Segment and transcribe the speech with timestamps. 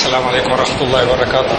[0.00, 1.56] السلام عليكم ورحمة الله وبركاته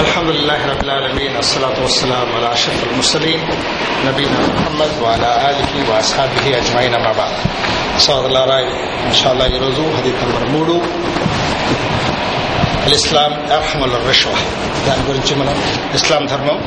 [0.00, 3.40] الحمد لله رب العالمين الصلاة والسلام على أشرف المرسلين
[4.06, 7.34] نبينا محمد وعلى آله وأصحابه أجمعين ما بعد
[8.04, 8.58] సోదరులారా
[9.08, 10.74] ఇన్షాల్లా ఈరోజు హదీత్ నంబర్ మూడు
[12.96, 14.36] ఇస్లాం అర్హమల్ రిష్వా
[14.86, 15.56] దాని గురించి మనం
[15.98, 16.58] ఇస్లాం ధర్మం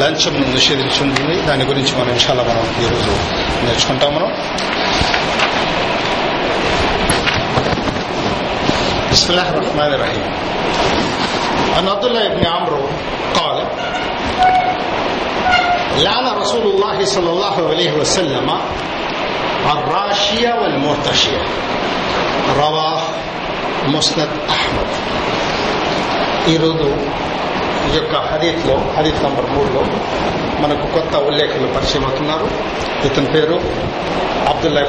[0.00, 3.12] లంచం నిషేధించుంటుంది దాని గురించి మనం ఇన్షాల్లా మనం ఈరోజు
[3.66, 4.30] నేర్చుకుంటాం మనం
[9.12, 10.24] بسم الله الرحمن الرحيم
[11.76, 12.82] عن عبد الله بن عمرو
[13.34, 13.58] قال
[15.98, 18.48] لعن رسول الله صلى الله عليه وسلم
[19.66, 21.42] الراشية والمرتشية
[22.56, 23.00] رواه
[23.88, 24.90] مسند أحمد
[26.46, 26.88] ఈరోజు
[27.86, 29.82] ఈ యొక్క హదీత్లో హదీత్ నంబర్ మూడులో
[30.62, 32.46] మనకు కొత్త ఉల్లేఖలు పరిచయం అవుతున్నారు
[33.06, 33.56] ఇతని పేరు
[34.52, 34.82] అబ్దుల్లా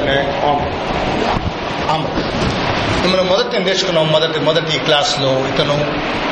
[1.92, 2.14] ఆమర్
[3.11, 5.75] మనం మొదటి నేర్చుకున్నాం మొదటి మొదటి క్లాస్లో ఇతను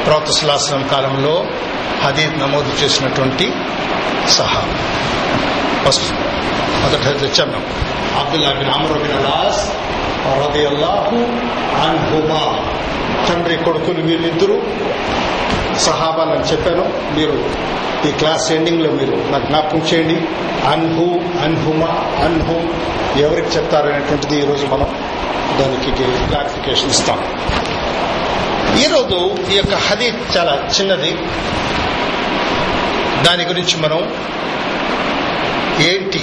[0.05, 1.33] ప్రవక్త సులాసనం కాలంలో
[2.03, 3.45] హదీద్ నమోదు చేసినటువంటి
[4.27, 4.61] సహా
[5.85, 6.07] ఫస్ట్
[6.83, 7.51] మొదటి హదీద్ వచ్చాం
[8.21, 9.61] Abdullah bin Amr bin Al As
[10.41, 11.19] రదియల్లాహు
[13.27, 14.57] తండ్రి కొడుకులు వీళ్ళిద్దరూ
[15.79, 16.83] సహాబా నేను చెప్పాను.
[17.15, 17.35] మీరు
[18.07, 20.17] ఈ క్లాస్ ఎండింగ్లో మీరు నాకు జ్ఞాపకం చేయండి.
[20.71, 21.07] అన్హు
[21.43, 21.91] అన్హుమా
[22.25, 22.67] అన్హుమ్
[23.19, 24.87] ఎవరికి చెప్తారనేటువంటిది ఈరోజు మనం
[25.59, 25.91] దానికి
[26.27, 27.19] క్లారిఫికేషన్ ఇస్తాం.
[28.79, 31.11] ఈరోజు ఈ యొక్క హదీత్ చాలా చిన్నది.
[33.25, 33.99] దాని గురించి మనం
[35.79, 36.21] ఏంటి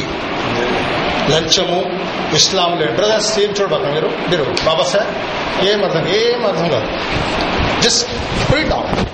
[1.33, 1.79] లంచము
[2.35, 4.11] ఇస్లాంలో బ్రదర్స్ ఏం చూడబాక మీరు?
[4.31, 5.07] మీరు బాబా సార్?
[5.65, 6.89] ఏం అర్థం ఏం అర్థం కాదు.
[7.83, 8.09] జస్ట్
[8.47, 9.07] ఫ్రీడ్ ఆఫ్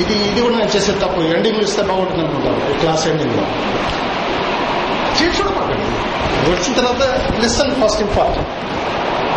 [0.00, 1.20] ఇది ఇది కూడా నేను చేసే తప్పు.
[1.20, 2.80] ఎండింగ్ ఇస్తే బాగుంటుంది అనుకుంటాను.
[2.80, 3.44] క్లాస్ ఎండింగ్లో
[5.22, 5.88] చూడబాకండి
[6.50, 7.02] వచ్చిన తర్వాత
[7.40, 8.48] లిసన్ ఫస్ట్ ఇంపార్టెంట్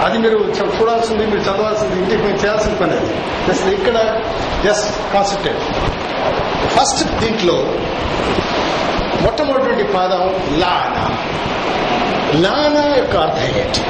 [0.03, 0.37] అది మీరు
[0.81, 2.91] చూడాల్సింది మీరు చదవాల్సింది ఇంటికి మీరు చేయాల్సిన పని.
[2.91, 3.13] అది
[3.47, 4.21] జస్ట్ ఇక్కడ
[4.65, 5.63] జస్ట్ కాన్సన్ట్రేట్
[6.69, 7.53] ఫస్ట్ దీంట్లో
[9.21, 10.23] మొట్టమొదటి పాదం
[10.59, 11.05] లానా.
[12.39, 13.81] లానా యొక్క అర్థం ఏంటి?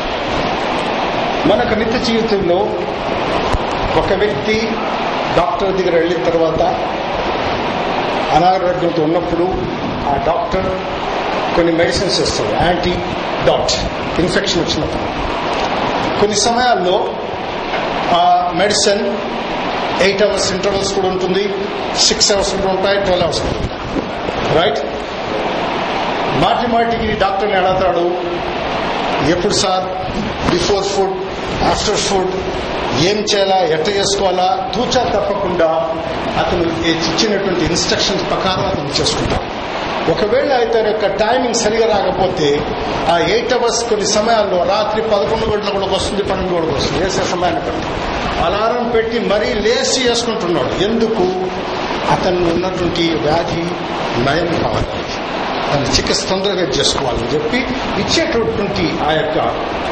[1.49, 2.55] మనకు నిత్య జీవితంలో
[3.97, 4.71] ఒక వ్యక్తి
[5.37, 6.61] డాక్టర్ దగ్గర వెళ్ళిన తర్వాత
[8.35, 9.43] అనారోగ్యంతో ఉన్నప్పుడు
[10.09, 10.67] ఆ డాక్టర్
[11.55, 12.93] కొన్ని మెడిసిన్స్ ఇస్తారు యాంటీ
[13.47, 13.73] డాట్
[14.19, 15.25] ఇన్ఫెక్షన్ వచ్చినప్పుడు.
[16.19, 17.13] కొన్ని సమయాల్లో
[18.11, 19.03] ఆ మెడిసిన్
[20.03, 21.53] ఎయిట్ అవర్స్ ఇంటర్వల్స్ కూడా ఉంటుంది
[21.97, 23.81] సిక్స్ అవర్స్ కూడా ఉంటాయి ట్వెల్వ్ అవర్స్ కూడా ఉంటాయి.
[24.57, 24.79] రైట్
[26.43, 28.05] మాటి మాటికి డాక్టర్ని అడతాడు
[29.31, 29.85] ఎప్పుడు sir?
[30.51, 31.15] Before food
[31.63, 32.31] after food
[33.03, 34.71] ఏం చేయాలా ఎట్ట చేసుకోవాలా?
[34.75, 35.69] తూచా తప్పకుండా
[36.39, 39.54] అతను ఇచ్చినటువంటి ఇన్స్ట్రక్షన్స్ ప్రకారం అతను చేసుకుంటాడు.
[40.09, 42.59] ఒకవేళ అయితే యొక్క టైమింగ్ సరిగా రాకపోతే
[43.09, 47.61] ఆ ఎయిట్ అవర్స్ కొన్ని సమయాల్లో రాత్రి పదకొండు గంటల కూడా వస్తుంది పన్నెండు కూడా వస్తుంది వేసే సమయాన్ని
[47.61, 47.87] బట్టి.
[48.41, 50.83] అలారం పెట్టి మరీ లేచి వేసుకుంటున్నాడు.
[50.83, 51.23] ఎందుకు?
[52.11, 53.61] అతను ఉన్నటువంటి వ్యాధి
[54.21, 54.85] నయం కావాలి.
[55.73, 57.57] దాన్ని చికిత్స తొందరగా చేసుకోవాలని చెప్పి
[58.01, 59.39] ఇచ్చేటటువంటి ఆ యొక్క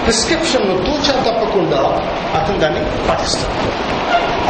[0.03, 1.78] ప్రిస్క్రిప్షన్ను తూచా తప్పకుండా
[2.41, 3.74] అతను దాన్ని పాటిస్తాడు.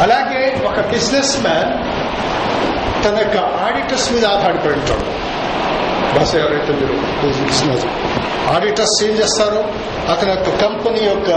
[0.02, 1.94] అలాగే ఒక బిజినెస్ మ్యాన్
[3.04, 5.34] తన యొక్క ఆడిటర్స్ మీద ఆధారపడి ఉంటాడు.
[6.14, 6.94] బస్ ఎవరైతే మీరు
[8.54, 9.60] ఆడిటర్స్ ఏం చేస్తారు
[10.12, 11.30] అతని యొక్క కంపెనీ యొక్క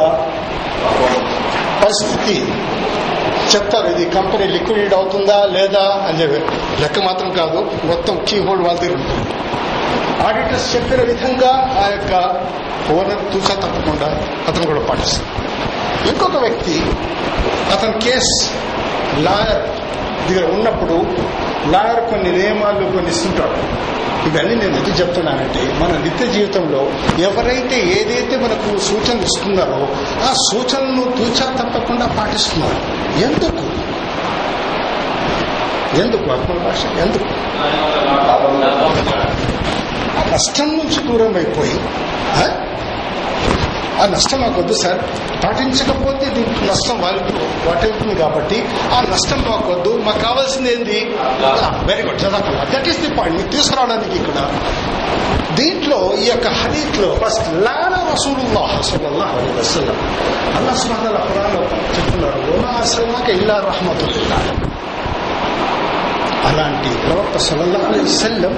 [1.83, 2.35] పరిస్థితి
[3.51, 3.87] చెప్తారు.
[3.87, 6.39] ఇది కంపెనీ లిక్విడేట్ అవుతుందా లేదా అని చెప్పి.
[6.81, 9.23] లెక్క మాత్రం కాదు మొత్తం కీ హోల్డ్ వాళ్ళ దగ్గర ఉంటుంది.
[10.27, 11.51] ఆడిటర్స్ చెప్పిన విధంగా
[11.83, 12.13] ఆ యొక్క
[12.91, 14.07] ఓనర్ చూసా తప్పకుండా
[14.47, 15.29] అతను కూడా పాటిస్తాడు.
[16.09, 16.75] ఇంకొక వ్యక్తి
[17.73, 18.33] అతని కేస్
[19.27, 19.63] లాయర్
[20.27, 20.97] దగ్గర ఉన్నప్పుడు
[21.71, 23.59] లాయర్ కొన్ని నియమాలు కొన్ని ఇస్తుంటాడు
[24.27, 26.89] ఇవన్నీ నేను ఎందుకు చెప్తున్నానంటే మన నిత్య జీవితంలో
[27.19, 29.87] ఎవరైతే ఏదైతే మనకు సూచనలు ఇస్తున్నారో
[30.23, 32.77] ఆ సూచనలను తూచా తప్పకుండా పాటిస్తున్నారు.
[33.21, 33.67] ఎందుకు?
[35.97, 36.31] ఎందుకు?
[36.31, 37.25] ఆత్మ భాష ఎందుకు?
[40.19, 41.79] ఆ నుంచి దూరం అయిపోయి
[43.97, 44.99] ఆ నష్టం మాకు వద్దు సార్.
[45.43, 47.33] పాటించకపోతే దీనికి నష్టం వారికి
[47.67, 48.57] వాటిల్తుంది కాబట్టి
[48.95, 49.91] ఆ నష్టం మాకు వద్దు.
[50.07, 50.99] మాకు కావాల్సింది ఏంది?
[51.89, 54.37] వెరీ గుడ్ చదవకుండా దట్ ఈస్ ది పాయింట్ మీకు తీసుకురావడానికి ఇక్కడ
[55.59, 59.97] దీంట్లో ఈ యొక్క హరీత్లో ఫస్ట్ లాన రసూలుల్లాహ్ సల్లల్లాహు అలైహి వసల్లం
[60.57, 61.61] అల్లాహ్ సుబ్హానహు ఖురాన్లో
[61.95, 64.49] చెప్తున్నారు వమా అర్సల్నాక ఇల్లా రహ్మతుల్లిల్లాహ్
[66.49, 68.53] అలాంటి ప్రవక్త సల్లల్లాహు అలైహి వసల్లం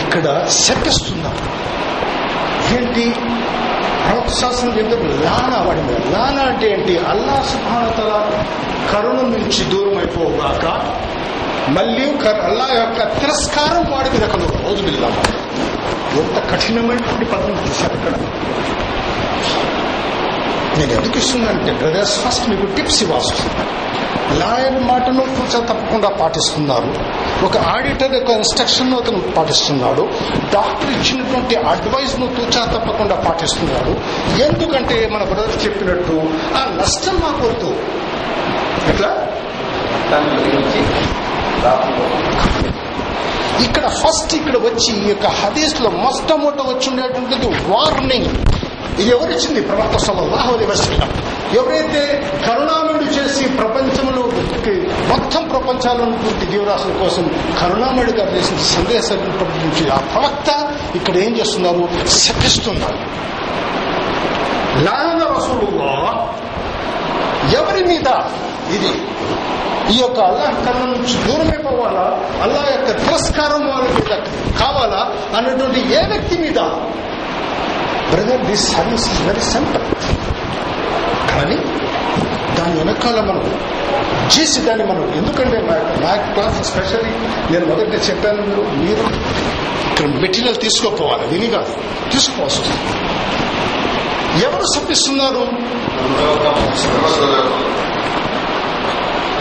[0.00, 0.26] ఇక్కడ
[0.60, 1.42] శపిస్తున్నారు
[2.74, 3.04] ఏంటి?
[4.10, 4.32] ప్రవక్త
[4.78, 6.98] చెప్తే లానా వాడి మీద లానా అంటే ఏంటి?
[6.98, 8.30] అల్లా సుభానతల
[8.92, 10.66] కరుణ నుంచి దూరం అయిపోగాక
[11.70, 12.04] మళ్ళీ
[12.44, 14.68] అల్లా యొక్క తిరస్కారం వాడి మీద కలుగు.
[14.68, 15.08] రోజు బిల్లా
[16.18, 18.14] ఎంత కఠినమైనటువంటి పదం చూశారు ఇక్కడ.
[20.78, 23.89] నేను ఎందుకు ఇస్తుందంటే బ్రదర్స్ ఫస్ట్ మీకు టిప్స్ ఇవ్వాల్సి వస్తున్నాను
[24.38, 26.94] లాయర్ మాటను కూర్చో తప్పకుండా పాటిస్తున్నారు.
[27.44, 30.08] ఒక ఆడిటర్ యొక్క ఇన్స్ట్రక్షన్ అతను పాటిస్తున్నాడు.
[30.52, 33.90] డాక్టర్ ఇచ్చినటువంటి అడ్వైస్ను తూచా తప్పకుండా పాటిస్తున్నాడు.
[34.42, 36.22] ఎందుకంటే మన బ్రదర్ చెప్పినట్టు
[36.58, 37.76] ఆ నష్టం మాకు వద్దు.
[38.90, 39.08] ఎట్లా?
[40.10, 40.80] దాని గురించి
[43.64, 48.28] ఇక్కడ ఫస్ట్ ఇక్కడ వచ్చి ఈ యొక్క హదీస్లో మొట్టమొదట వచ్చి ఉండేటువంటిది వార్నింగ్
[48.98, 51.08] ఇది ఎవరిచ్చింది ప్రవక్త సల్లల్లాహు వసల్లం.
[51.54, 54.22] ఎవరైతే కరుణామయుడు చేసి ప్రపంచంలో
[55.08, 62.08] మొత్తం ప్రపంచాల్లో ఉన్నటువంటి జీవరాశుల కోసం కరుణామయుడిగా చేసిన సందేశం నుంచి ఆ ప్రవక్త ఇక్కడ ఏం చేస్తున్నారు?
[62.08, 62.98] శపిస్తున్నారు.
[64.82, 66.28] లాన రసూలుల్లా
[67.60, 68.06] ఎవరి మీద?
[68.74, 68.92] ఇది
[69.94, 74.16] ఈ యొక్క అల్లాహ్ కర్ణ నుంచి దూరమైపోవాలా అల్లాహ్ యొక్క తిరస్కారం వాళ్ళ మీద
[74.60, 75.12] కావాలా?
[75.36, 76.58] అన్నటువంటి ఏ వ్యక్తి మీద?
[78.10, 79.84] Brother this service is very simple
[81.30, 81.58] కానీ
[82.56, 83.44] దాని వెనకాల మనం
[84.28, 85.58] చేసి దాన్ని మనం ఎందుకంటే
[86.00, 87.12] నా క్లాస్ స్పెషల్లీ
[87.50, 89.04] నేను మొదట చెప్పాను మీరు మీరు
[89.90, 91.72] ఇక్కడ మెటీరియల్ తీసుకోపోవాలి విని కాదు.
[92.12, 92.98] తీసుకోవాల్సి వస్తుంది
[94.44, 95.42] ఎవరు శపిస్తున్నారు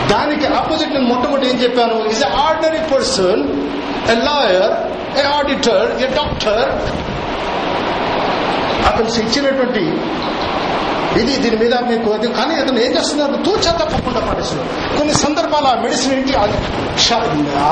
[0.09, 1.97] దానికి ఆపోజిట్ నేను మొట్టమొదటి ఏం చెప్పాను?
[2.11, 3.41] Is ordinary person
[4.09, 4.73] a lawyer
[5.19, 6.69] a auditor a doctor
[8.89, 9.83] అతను ఇచ్చినటువంటి
[11.19, 15.75] ఇది దీని మీద మీకు అది కానీ అతను ఏం చేస్తున్నారు తూచా తప్పకుండా పాటిస్తున్నారు కొన్ని సందర్భాలు ఆ
[15.85, 16.33] మెడిసిన్ ఇంటి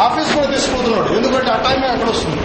[0.06, 1.10] ఆఫీస్ కూడా తీసుకుపోతున్నాడు.
[1.18, 2.40] ఎందుకంటే ఆ టైమే అక్కడ వస్తుంది.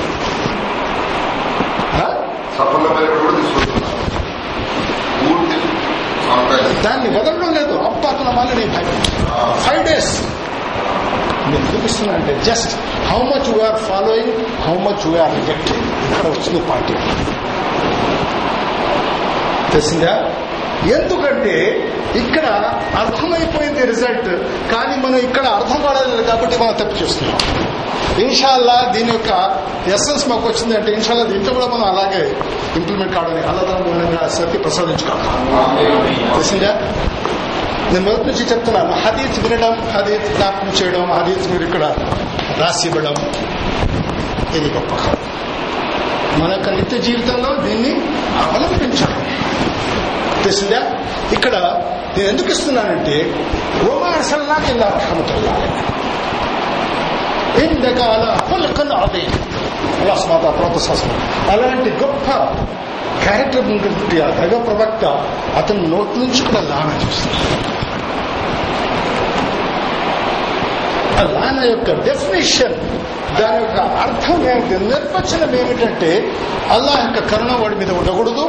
[6.85, 7.75] దాన్ని వదలడం లేదు.
[7.89, 8.93] అబ్బా అతను మళ్ళీ నేను
[9.65, 10.13] ఫైవ్ డేస్
[11.51, 12.73] నేను చూపిస్తున్నా అంటే just
[13.11, 14.35] how much we are following
[14.67, 16.95] how much we are ఇక్కడ వచ్చింది పార్టీ
[19.73, 20.15] తెలిసిందా?
[20.97, 21.57] ఎందుకంటే
[22.17, 22.47] ఇక్కడ
[23.01, 24.31] అర్థమైపోయింది రిజల్ట్.
[24.73, 27.39] కానీ మనం ఇక్కడ అర్థం కాలేదు కాబట్టి మనం తప్పు చేస్తున్నాం.
[28.25, 29.31] ఇన్షాల్లా దీని యొక్క
[29.95, 32.23] ఎస్సెన్స్ మాకు వచ్చిందంటే ఇన్షాల్లా దీంట్లో కూడా మనం అలాగే
[32.77, 35.29] ఇంప్లిమెంట్ కావడానికి అల్లదనంగా సత్య ప్రసాదించుకోవాలి.
[36.35, 36.73] తెలిసిందా?
[37.93, 41.85] నేను మొదటి నుంచి చెప్తున్నాను హదీత్ వినడం హదీత్ జ్ఞాపకం చేయడం హదీత్ మీరు ఇక్కడ
[42.61, 43.17] రాసి ఇవ్వడం
[44.59, 44.93] ఇది గొప్ప.
[45.03, 45.19] కాదు
[46.41, 47.93] మన యొక్క నిత్య జీవితంలో దీన్ని
[48.45, 49.19] అవలంబించడం
[50.43, 50.81] తెలిసిందా
[51.33, 51.55] ఇక్కడ
[52.17, 53.17] నేను ఎందుకు ఇస్తున్నానంటే
[53.85, 55.55] రోమాసల్లాకి ఇలా రహమతుల్లా
[57.65, 58.29] ఇందక అలా
[59.03, 59.25] అదే
[60.03, 60.44] అలా స్మాత
[61.53, 62.29] అలాంటి గొప్ప
[63.25, 65.05] క్యారెక్టర్ ఉన్నటువంటి ఆ దగ ప్రవక్త
[65.56, 67.49] అతని నోటి నుంచి కూడా లాన చూస్తుంది.
[71.19, 72.77] ఆ లాన యొక్క డెఫినేషన్
[73.41, 76.11] దాని యొక్క అర్థం ఏమిటి నిర్వచనం ఏమిటంటే
[76.71, 78.44] అల్లా యొక్క కరుణ వాడి మీద ఉండకూడదు.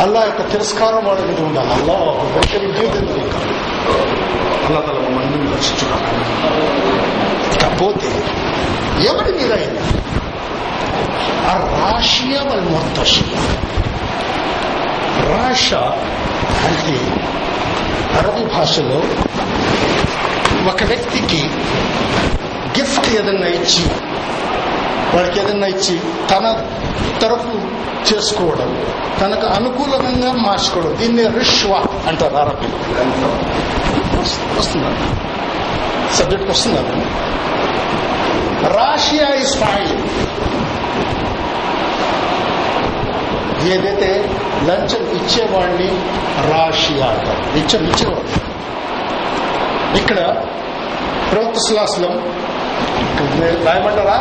[0.00, 1.72] అల్లా యొక్క తిరస్కారం వాడి మీద ఉండాలి.
[1.72, 3.06] అల్లా ఒక్కరి జీవితం
[4.66, 6.20] అల్లా తల మమ్మల్ని రక్షించుకోవాలి.
[7.54, 8.10] ఇకపోతే
[9.08, 9.84] ఎవరి మీద అయినా
[11.50, 13.40] ఆ రాషియా వాళ్ళ మొత్తషియా
[15.32, 15.74] రాష
[16.68, 16.96] అంటే
[18.18, 19.02] అరబీ భాషలో
[20.70, 21.40] ఒక వ్యక్తికి
[22.78, 23.84] గిఫ్ట్ ఏదన్నా ఇచ్చి
[25.14, 26.00] వాడికి ఏదన్నా ఇచ్చి
[26.30, 26.46] తన
[27.20, 27.52] తరపు
[28.08, 28.70] చేసుకోవడం
[29.20, 30.96] తనకు అనుకూలంగా మార్చుకోవడం.
[30.98, 32.68] దీన్ని రిష్వా అంటారు అరబీ.
[34.58, 34.90] వస్తుందా
[36.14, 36.82] సబ్జెక్ట్కి వస్తుందా
[38.68, 39.94] రాషియా ఇస్ ఫైల్
[43.68, 44.10] ఏదైతే
[44.68, 45.88] లంచం ఇచ్చేవాడిని
[46.52, 47.42] రాషియా అంటారు.
[47.56, 48.30] లంచం ఇచ్చేవాడు.
[49.98, 50.18] ఇక్కడ
[51.32, 52.14] ప్రవక్త సులాసలం
[53.66, 54.18] రాయమంటారా?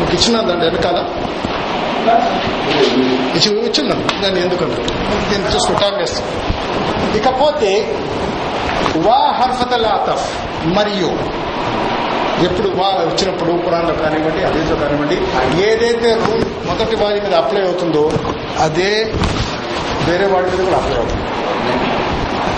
[0.00, 0.98] మీకు దాన్ని వెనకాల
[3.36, 4.82] ఇచ్చి ఇచ్చిందండి దాన్ని ఎందుకంటే
[5.30, 6.20] దీన్ని చూసుకుంటా టైం వేస్ట్
[7.16, 7.70] ఇకపోతే
[8.96, 10.26] వా హర్ఫతల్ ఆతఫ్
[10.66, 11.10] మరియు
[12.44, 15.16] ఎప్పుడు వా వచ్చినప్పుడు పురాణంలో కానివ్వండి అదేతో కానివ్వండి
[15.62, 18.12] ఏదైతే రూల్ మొదటి వారి మీద అప్లై అవుతుందో
[18.60, 19.12] అదే
[20.08, 21.24] వేరే వాడి మీద కూడా అప్లై అవుతుంది.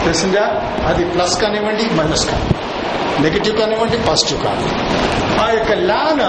[0.04, 0.44] తెలిసిందా?
[0.86, 2.55] అది ప్లస్ కానివ్వండి మైనస్ కానివ్వండి.
[3.20, 5.40] నెగిటివ్ కానివ్వండి పాజిటివ్ కానివ్వండి.
[5.40, 6.23] ఆ యొక్క లాన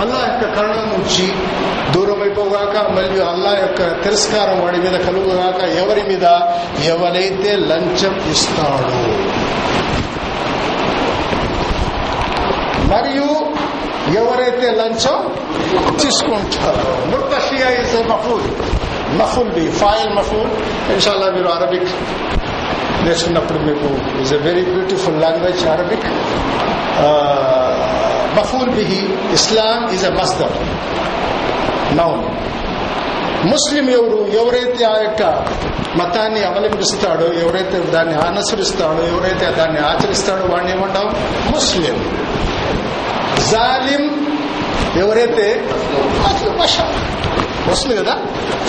[0.00, 1.32] అల్లా యొక్క కరుణ నుంచి
[1.92, 6.24] దూరం అయిపోగాక మరియు అల్లా యొక్క తిరస్కారం వాడి మీద కలుగుగాక ఎవరి మీద?
[6.84, 8.88] ఎవరైతే లంచం ఇస్తాడో.
[12.94, 13.50] మరియు
[14.18, 15.34] ఎవరైతే లంచం
[16.02, 17.06] తీసుకుంటారో.
[17.10, 18.42] ముర్తషియా ఇస్ మఫూల్.
[19.18, 20.50] మఫూల్ బి ఫాయిల్ మఫూల్.
[20.92, 21.88] ఇన్షాల్లా మీరు అరబిక్
[23.04, 23.88] నేర్చుకున్నప్పుడు మీకు
[24.22, 26.08] is a very beautiful language Arabic
[28.36, 29.00] మఫూల్ బిహి
[29.32, 30.54] ఇస్లాం ఈజ్ ఎ మస్దర్
[31.96, 32.20] నౌన్
[33.48, 34.28] ముస్లిం ఎవరు?
[34.32, 35.22] ఎవరైతే ఆ యొక్క
[35.96, 41.06] మతాన్ని అవలంబిస్తాడో ఎవరైతే దాన్ని అనుసరిస్తాడో ఎవరైతే దాన్ని ఆచరిస్తాడో వాడిని ఏమంటాం?
[41.54, 41.96] ముస్లిం
[43.50, 44.04] జాలిం
[44.96, 45.46] ఎవరైతే?
[46.28, 46.50] అసలు
[47.70, 48.14] వస్తుంది కదా?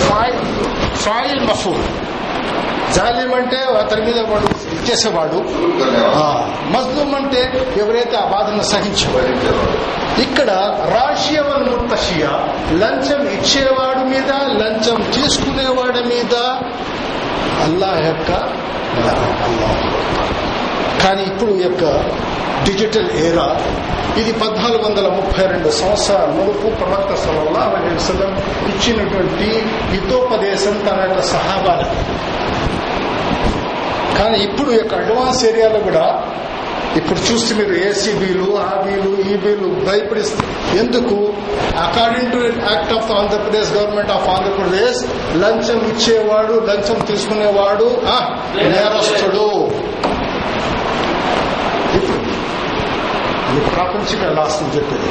[0.08, 0.40] ఫాయిల్
[0.96, 1.82] ఫాయిల్ మఫూల్
[2.94, 5.38] జాలిం అంటే అతని మీద వాడు ఇచ్చేసేవాడు
[6.72, 7.42] మజ్లూమ్ అంటే
[7.80, 9.54] ఎవరైతే ఆ బాధను సహించేవాడు
[10.22, 10.50] ఇక్కడ
[10.92, 12.32] రాషియవల్ ముత్తషియా
[12.80, 14.30] లంచం ఇచ్చేవాడి మీద
[14.60, 16.34] లంచం తీసుకునేవాడి మీద
[17.64, 18.30] అల్లాహ్ యొక్క
[19.46, 19.81] అల్లాహ్
[21.02, 21.84] కానీ ఇప్పుడు యొక్క
[22.64, 23.46] డిజిటల్ ఏరా
[24.20, 28.32] ఇది పద్నాలుగు వందల ముప్పై రెండు సంవత్సరాల మునుపు ప్రవక్త సలల్లా అలైహిస్సలం
[28.70, 29.48] ఇచ్చినటువంటి
[29.92, 31.96] హితోపదేశం తన యొక్క సహాబాలకు
[34.18, 36.04] కానీ ఇప్పుడు యొక్క అడ్వాన్స్ ఏరియాలో కూడా
[36.96, 38.66] ఇప్పుడు చూస్తే మీరు ఏసీబీలు ఆ
[39.26, 39.94] ఈబీలు ఈ
[40.78, 41.16] ఎందుకు?
[41.82, 45.00] According to act of Andhra Pradesh government of Andhra Pradesh
[45.42, 47.88] లంచం ఇచ్చేవాడు లంచం తీసుకునేవాడు
[48.68, 49.46] నేరస్తుడు
[51.96, 52.20] ఇప్పుడు
[53.52, 55.08] ఇది ప్రాపంచిక లాస్ట్ చెప్పేది?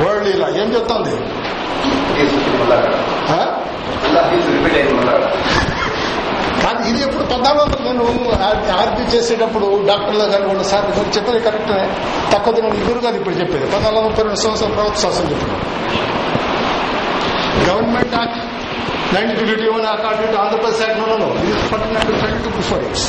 [0.00, 1.14] వరల్డ్ ఇలా ఏం చెప్తుంది?
[6.62, 8.04] కానీ ఇది ఎప్పుడు పద్నాలుగు వందలు నేను
[8.80, 11.78] ఆర్పీ చేసేటప్పుడు డాక్టర్లు కానీ వాళ్ళు సార్ మీరు చెప్పేది కరెక్టే.
[12.32, 13.66] తక్కువ దినం ఇద్దరు కాదు ఇప్పుడు చెప్పేది.
[13.74, 15.58] పద్నాలుగు వందల ముప్పై రెండు సంవత్సరాల ప్రభుత్వ శాసనం చెప్పారు.
[17.68, 18.38] Government act
[19.14, 23.08] nineteen twenty one according to Andhra Pradesh act no ఇది పట్టినట్టు ట్వంటీ టూ బిఫోర్ ఇట్స్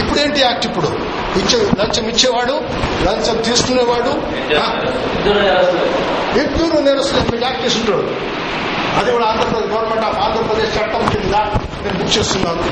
[0.00, 0.90] ఇప్పుడేంటి యాక్ట్ ఇప్పుడు?
[1.40, 2.54] ఇచ్చే లంచం ఇచ్చేవాడు
[3.06, 4.12] లంచం తీసుకునేవాడు
[6.42, 7.44] ఇద్దరు నేరస్తులు.
[7.46, 8.04] యాక్ట్ చేస్తుంటాడు
[8.98, 11.34] అది కూడా ఆంధ్రప్రదేశ్ గవర్నమెంట్ ఆఫ్ ఆంధ్రప్రదేశ్ చట్టం కింద
[11.84, 12.64] నేను బుక్ చేస్తున్నాను?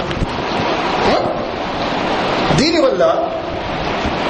[2.58, 3.02] దీనివల్ల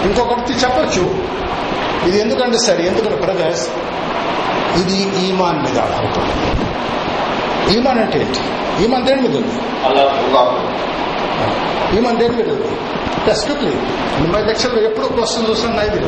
[0.06, 1.04] ఇంకొకటి చెప్పొచ్చు.
[2.08, 3.64] ఇది ఎందుకంటే సరే ఎందుకంటే బ్రదర్స్
[4.80, 6.32] ఇది ఈమాన్ మీద ఆధారపడి
[7.76, 8.42] ఈమాన్ అంటే ఏంటి?
[8.84, 9.56] ఈమాన్ దేని మీద ఉంది?
[11.96, 12.68] ఈమాన్ దేని మీద ఉంది
[13.34, 13.72] స్ట్రిక్ట్లీ
[14.32, 16.00] మై లెక్చర్లో ఎప్పుడు క్వశ్చన్ చూస్తాను నా ఇది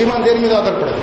[0.00, 1.02] ఈమాన్ దేని మీద ఆధారపడదు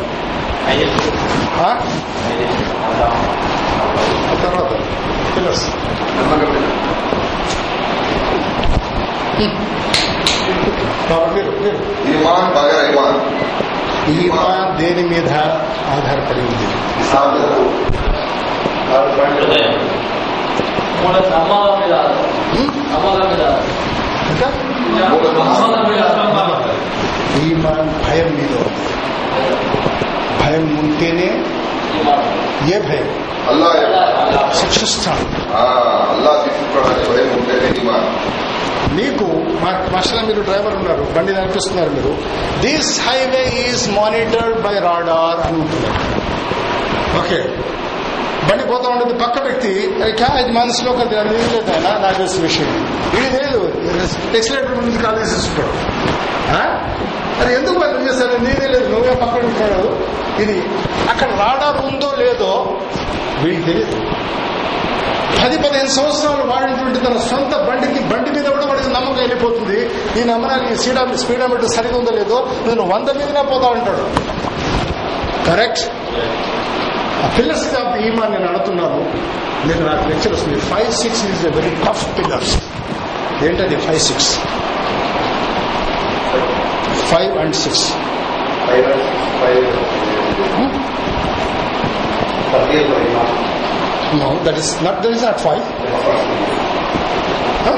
[4.43, 4.71] తర్వాత
[5.35, 5.65] పిల్లర్స్
[14.15, 15.29] ఈమాన్ దేని మీద
[15.91, 16.67] ఆధారపడి ఉంది?
[27.43, 28.55] ఈమాన్ భయం మీద
[30.41, 31.29] భయం ఉంటేనే
[32.67, 33.09] ఏ భయం?
[33.49, 33.69] అల్లా
[34.59, 35.25] శిక్షిస్తాడు.
[38.95, 39.25] మీకు
[39.93, 42.11] మాస్టర్ మీరు డ్రైవర్ ఉన్నారు బండి నడిపిస్తున్నారు మీరు.
[42.61, 45.99] This highway is monitored by radar అని ఉంటున్నారు
[47.19, 47.39] ఓకే
[48.47, 49.71] బండి పోతా ఉండేది పక్క వ్యక్తి
[50.19, 52.69] క్యా ఇది మనసులో కదా లేదు ఆయన నాకు తెలిసిన విషయం.
[53.17, 53.59] ఇది లేదు
[54.37, 55.73] ఎక్సలేటర్ ముందు కాలేజ్ ఇస్తుంటాడు
[57.41, 58.35] అది ఎందుకు వాళ్ళు చేశారు?
[58.45, 59.83] నీదే లేదు నువ్వే పక్కన ఉంటాడు
[60.43, 60.57] ఇది
[61.11, 62.51] అక్కడ రాడార్ ఉందో లేదో
[63.43, 63.97] వీడికి తెలియదు
[65.41, 69.77] పది పదిహేను సంవత్సరాలు వాడినటువంటి తన సొంత బండికి బండి మీద కూడా వాడికి నమ్మకం వెళ్ళిపోతుంది.
[70.19, 74.03] ఈ నమ్మకానికి స్పీడా స్పీడామీటర్ సరిగా ఉందో లేదో నేను వంద మీదనే పోతా ఉంటాడు.
[75.47, 75.83] కరెక్ట్
[77.37, 78.99] పిల్లర్స్ ఆఫ్ ఈమాన్ నేను అడుగుతున్నాను
[79.67, 80.59] మీరు నాకు లెక్చర్ వస్తుంది.
[80.71, 82.53] Five six is a very tough pillars
[83.47, 84.31] ఏంటది five six
[87.11, 87.85] five and six
[94.13, 95.01] No, that is not.
[95.03, 95.63] That is not five.
[97.65, 97.77] Huh?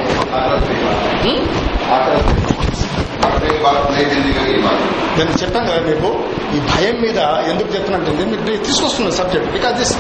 [5.18, 6.10] నేను చెప్పాను కదా మీకు
[6.56, 7.20] ఈ భయం మీద
[7.52, 8.12] ఎందుకు చెప్తున్నట్టు
[8.48, 9.94] మీరు తీసుకొస్తున్న subject because this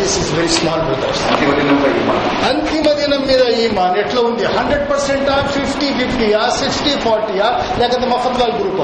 [0.00, 1.22] this is very small brothers
[2.50, 4.44] అంతిమ దినం మీద ఈ మాన్ ఎట్లా ఉంది?
[4.56, 8.82] హండ్రెడ్ పర్సెంటా ఫిఫ్టీ ఫిఫ్టీయా సిక్స్టీ ఫార్టీయా లేకపోతే మఫద్లాల్ గ్రూప్?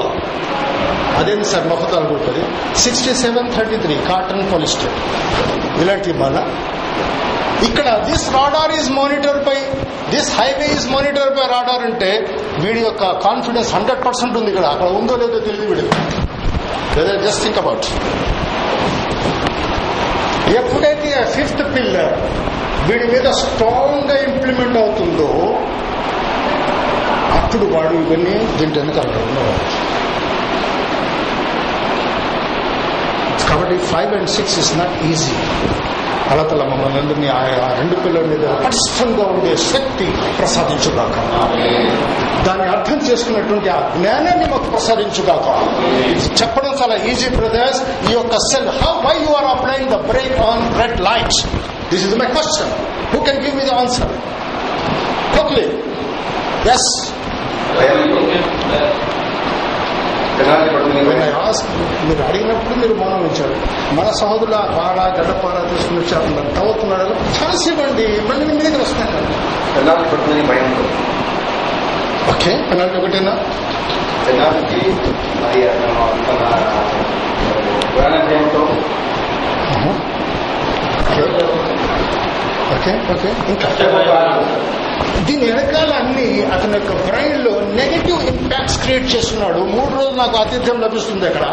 [1.19, 2.43] అదేంది సార్ మఫద్లాల్ గ్రూప్ అది?
[2.79, 4.93] Sixty seven thirty three cotton polyester
[5.81, 6.37] ఇలాంటి మాన?
[7.67, 9.57] ఇక్కడ this radar is monitor by
[10.11, 12.09] this highway is monitor by radar అంటే
[12.59, 14.65] వీడి యొక్క కాన్ఫిడెన్స్ హండ్రెడ్ పర్సెంట్ ఉంది ఇక్కడ.
[14.73, 15.85] అక్కడ ఉందో లేదో తెలియదు వీడు
[16.97, 17.87] లేదా జస్ట్ థింక్ అబౌట్
[20.57, 22.13] ఎప్పుడైతే ఫిఫ్త్ పిల్లర్
[22.87, 25.29] వీడి మీద స్ట్రాంగ్గా ఇంప్లిమెంట్ అవుతుందో
[27.37, 29.65] అప్పుడు వాడు ఇవన్నీ దీంట్లో వెనకాల ఉన్నవాడు
[33.43, 35.35] కాబట్టి five and six is not easy
[36.31, 37.39] అలతల మమ్మల్ని అందరినీ ఆ
[37.79, 40.07] రెండు పిల్లల మీద పటిష్టంగా ఉండే శక్తి
[40.39, 41.15] ప్రసాదించుగాక.
[42.45, 45.47] దాన్ని అర్థం చేసుకున్నటువంటి ఆ జ్ఞానాన్ని మాకు ప్రసాదించుగాక.
[46.39, 47.79] చెప్పడం చాలా ఈజీ బ్రదర్స్
[48.09, 51.35] ఈ యొక్క cell how why you are applying the brake on red light
[51.91, 52.71] this is my question
[53.13, 54.11] who can give me the answer
[55.33, 55.65] quickly
[56.75, 56.89] yes
[57.71, 59.05] penalty పడుతుంది When I asked,
[62.07, 63.55] మీరు అడిగినప్పుడు మీరు మౌనం ఇచ్చారు
[63.95, 66.25] మన సహోదరుల పాడ గడ్డపార తీసుకుని వచ్చారు.
[66.35, 67.05] నన్ను తవ్వుతున్నాడు
[67.69, 69.11] ఇవ్వండి మళ్ళీ మీ మీదకి వస్తాను
[69.75, 70.69] పెనాల్టీ పడుతుంది భయం.
[72.29, 72.51] ఓకే.
[72.71, 73.33] పెనాల్టీ ఒకటేనా?
[74.27, 74.81] పెనాల్టీ
[75.41, 75.59] మరి
[78.35, 78.63] ఏమిటో
[82.75, 83.29] ఓకే ఓకే.
[83.51, 83.67] ఇంకా?
[85.27, 89.59] దీని వెనకాల అన్ని అతని యొక్క బ్రెయిన్లో నెగటివ్ ఇంపాక్ట్స్ క్రియేట్ చేస్తున్నాడు.
[89.59, 91.45] మూడు రోజులు నాకు ఆతిథ్యం లభిస్తుంది అక్కడ.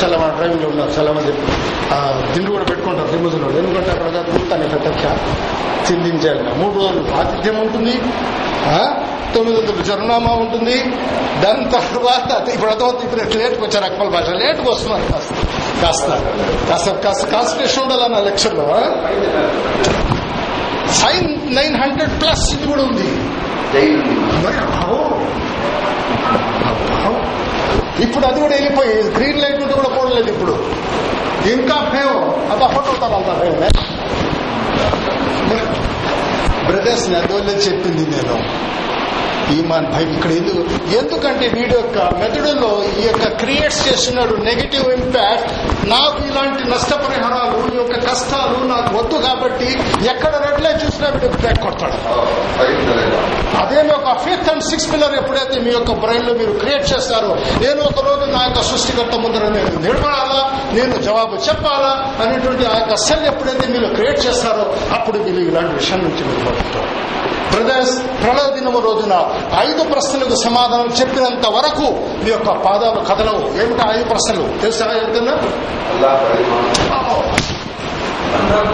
[0.00, 1.32] చాలా మన డ్రైవింగ్లో ఉన్నారు చాలా మంది
[2.32, 5.04] దిండు కూడా పెట్టుకుంటారు దిమ్ముదులో ఎందుకంటే అక్కడ కాదు తన పెట్టచ్చ
[5.86, 7.94] చిందించాలి మూడు రోజులు ఆతిథ్యం ఉంటుంది.
[9.34, 10.76] తొమ్మిది వందలు జరునామా ఉంటుంది.
[11.44, 15.32] దాని తర్వాత ఇప్పుడు అర్థమవుతుంది ఇప్పుడు లేట్కి వచ్చారు అక్మల్ భాష లేట్కి వస్తున్నారు కాస్త.
[15.82, 16.08] కాస్త.
[16.70, 18.66] కాస్త కాస్త కాన్సన్ట్రేషన్ ఉండాలి నా లెక్చర్లో
[21.00, 23.08] ఫైన్ నైన్ హండ్రెడ్ ప్లస్ ఇది కూడా ఉంది.
[28.02, 30.52] ఇప్పుడు అది కూడా వెళ్ళిపోయి గ్రీన్ లైట్ ఉంటే కూడా పోవట్లేదు ఇప్పుడు.
[31.52, 32.16] ఇంకా భయం
[32.52, 33.54] అబ్బా ఫోటో భయం
[36.66, 38.36] బ్రదర్స్ అందువల్ల చెప్పింది నేను.
[39.58, 40.62] ఈమాన్ భయం ఇక్కడ ఎందుకు
[40.98, 45.48] ఎందుకంటే వీడి యొక్క మెదడులో ఈ యొక్క క్రియేట్స్ చేస్తున్నాడు నెగిటివ్ ఇంపాక్ట్
[45.92, 49.68] నాకు ఇలాంటి నష్టపరిహారాలు ఈ యొక్క కష్టాలు నాకు వద్దు కాబట్టి
[50.12, 51.98] ఎక్కడ రెడ్లే చూసినా వీడు బ్యాక్ కొడతాడు.
[53.62, 57.30] అదే మీ యొక్క ఫిఫ్త్ అండ్ సిక్స్త్ పిల్లర్ ఎప్పుడైతే మీ యొక్క బ్రెయిన్లో మీరు క్రియేట్ చేస్తారో
[57.64, 60.40] నేను ఒక రోజు నా యొక్క సృష్టికర్త ముందర నేను నిలబడాలా?
[60.78, 61.92] నేను జవాబు చెప్పాలా?
[62.22, 64.64] అనేటువంటి ఆ యొక్క సెల్ ఎప్పుడైతే మీరు క్రియేట్ చేస్తారో
[64.96, 66.88] అప్పుడు మీరు ఇలాంటి విషయం నుంచి మీరు బతుకుతారు.
[67.50, 69.14] బ్రదర్స్ ప్రళయ దినము రోజున
[69.58, 71.86] ఐదు ప్రశ్నలకు సమాధానం చెప్పినంత వరకు
[72.24, 74.60] మీ యొక్క పాదాలు కథలు ఏమిటా ఐదు ప్రశ్నలు?
[74.60, 75.34] తెలుసా చెప్తున్నా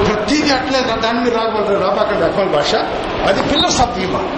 [0.07, 2.75] ప్రతిదీ అట్లే దాన్ని మీరు రాగలరు రాబాకండి అక్మల్ భాష.
[3.29, 4.29] అది పిల్లర్స్ ఆఫ్ ఈమాన్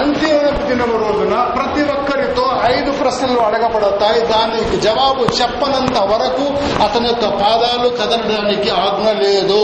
[0.00, 4.20] అంతిమ దినం రోజున ప్రతి ఒక్కరితో ఐదు ప్రశ్నలు అడగబడతాయి.
[4.20, 6.44] దానికి జవాబు చెప్పనంత వరకు
[6.82, 9.62] అతని యొక్క పాదాలు కదలడానికి ఆజ్ఞ లేదు.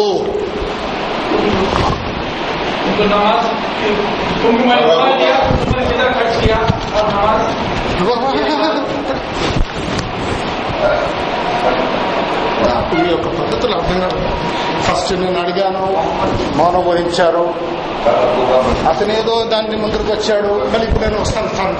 [2.87, 3.41] उनको नमाज
[4.45, 6.59] उनको मैंने बता दिया उन्होंने किधर खर्च किया
[6.95, 7.41] और नमाज
[12.97, 14.19] ఈ యొక్క పద్ధతులు అర్థం కాదు
[14.85, 15.81] ఫస్ట్ నేను అడిగాను
[16.57, 17.43] మౌనం వహించారు
[18.91, 21.77] అతనేదో దాన్ని ముందుకు వచ్చాడు మళ్ళీ ఇప్పుడు నేను వస్తాను స్థానం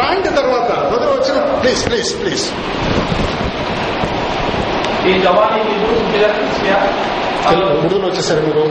[0.00, 2.46] రాంటి తర్వాత వదిలి వచ్చిన ప్లీజ్ ప్లీజ్ ప్లీజ్
[5.04, 5.62] ये जवानी
[7.45, 8.65] اوڈن وچے سر میرے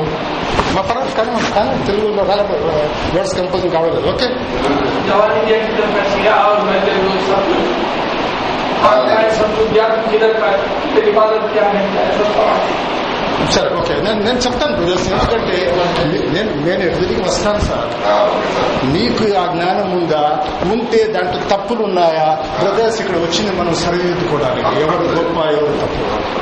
[1.87, 2.13] تلگوں
[3.35, 3.95] کمپنگ آواز
[13.53, 13.95] సరే ఓకే.
[13.95, 15.57] నేను నేను చెప్తాను బ్రదర్స్ ఎందుకంటే
[16.33, 17.91] నేను నేను ఎదురికి వస్తాను సార్.
[18.85, 20.45] మీకు ఆ జ్ఞానం ఉందా?
[20.73, 22.39] ఉంటే దాంట్లో తప్పులు ఉన్నాయా?
[22.63, 24.81] బ్రదర్స్ ఇక్కడ వచ్చింది మనం సరిదిద్దుకోవడానికి.
[24.81, 26.37] ఎవరు గొప్ప ఎవరు తప్పు?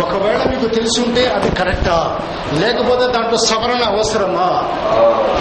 [0.00, 2.18] ఒకవేళ మీకు తెలుసుంటే అది కరెక్టా?
[2.54, 4.48] లేకపోతే దాంట్లో సవరణ అవసరమా?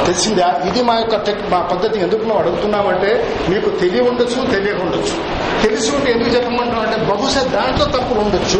[0.05, 0.61] తెలిసిందా?
[0.67, 1.15] ఇది మా యొక్క
[1.49, 1.99] మా పద్ధతి.
[1.99, 3.11] ఎందుకు మేము అడుగుతున్నామంటే
[3.49, 5.15] మీకు తెలియ ఉండొచ్చు తెలియకుండొచ్చు
[5.63, 8.59] తెలిసి ఉంటే ఎందుకు చెప్పమంటాం అంటే బహుశా దాంట్లో తప్పులు ఉండొచ్చు.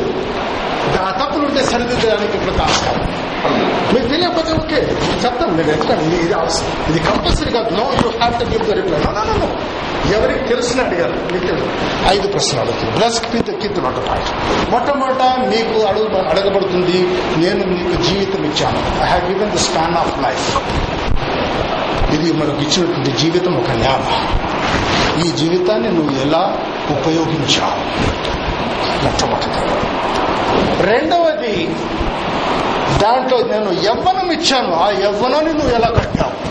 [1.02, 3.04] ఆ తప్పులుంటే సరిదిద్దడానికి సరిదిద్దడానికి ఇప్పుడు ఆస్కారం
[3.92, 4.80] మీరు తెలియకపోతే ఓకే
[5.24, 6.22] చెప్తాను నేను ఎందుకంటే ఇది-
[6.90, 9.00] ఇది కంపల్సరీ కాదు no you have to give the reply
[10.12, 11.54] ఎవరికి తెలిసిన అడిగారు మీకు
[12.12, 14.30] ఐదు ప్రశ్నలు అడుగుతుంది బ్లస్ కింద కింద నోట పాయింట్
[14.72, 16.98] మొట్టమొదట మీకు అడుగు అడగబడుతుంది
[17.38, 20.48] నేను మీకు జీవితం ఇచ్చాను I have given the span of life
[22.16, 24.06] ఇది మనకు ఇచ్చినటువంటి జీవితం ఒక న్యామ
[25.20, 26.44] ఈ జీవితాన్ని నువ్వు ఎలా
[26.92, 27.80] ఉపయోగించావు
[29.04, 29.50] మొట్టమొదటి
[31.52, 36.50] రెండవది దాంట్లో నేను యవ్వనం ఇచ్చాను ఆ యవ్వనాన్ని నువ్వు ఎలా కట్టావు?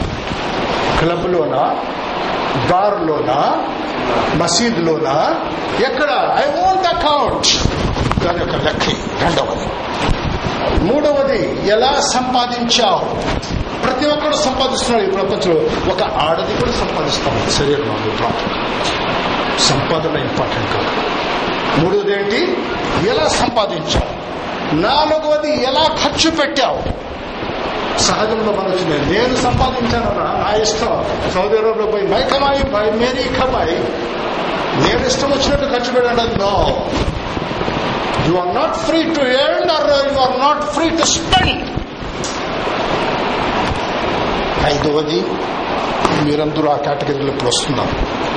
[0.98, 1.76] క్లబ్లోనా?
[2.70, 3.68] బార్లోనా?
[4.34, 5.34] మసీద్లోనా?
[5.84, 6.10] ఎక్కడ?
[6.10, 7.68] I want account.
[8.24, 8.80] దాని యొక్క లెక్క.
[9.22, 9.68] రెండవది.
[10.84, 13.38] మూడవది ఎలా సంపాదించావు?
[13.82, 15.92] ప్రతి ఒక్కరు సంపాదిస్తున్నాడు ఈ ప్రపంచంలో.
[15.92, 21.08] ఒక ఆడది కూడా సంపాదిస్తాం శరీరంలో ప్రాపర్ సంపాదన ఇంపార్టెంట్ కాదు.
[21.80, 22.66] మూడవది ఏంటి?
[23.10, 24.18] ఎలా సంపాదించావు?
[24.72, 27.08] నాలుగవది ఎలా ఖర్చు పెట్టావు?
[27.98, 28.66] సహజంలో మన
[29.10, 31.04] నేను సంపాదించానన్నా నా ఇష్టం.
[31.34, 33.78] సౌదీ అరేబియాలో పోయి మై కమాయి బై మేరీ కమాయి
[34.84, 36.86] నేను ఇష్టం వచ్చినట్టు ఖర్చు పెట్టండి no.
[38.26, 41.68] You are not free to earn or you are not free to spend
[44.66, 45.24] ఐదవది
[46.22, 48.28] మీరందరూ ఆ కేటగిరీలో ఇప్పుడు వస్తున్నారు.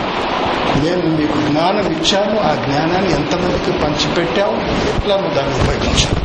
[0.84, 2.40] నేను మీకు జ్ఞానం ఇచ్చాను.
[2.40, 4.52] ఆ జ్ఞానాన్ని ఎంతమందికి పంచిపెట్టావు?
[4.98, 6.21] ఎట్లా దాన్ని ఉపయోగించాను.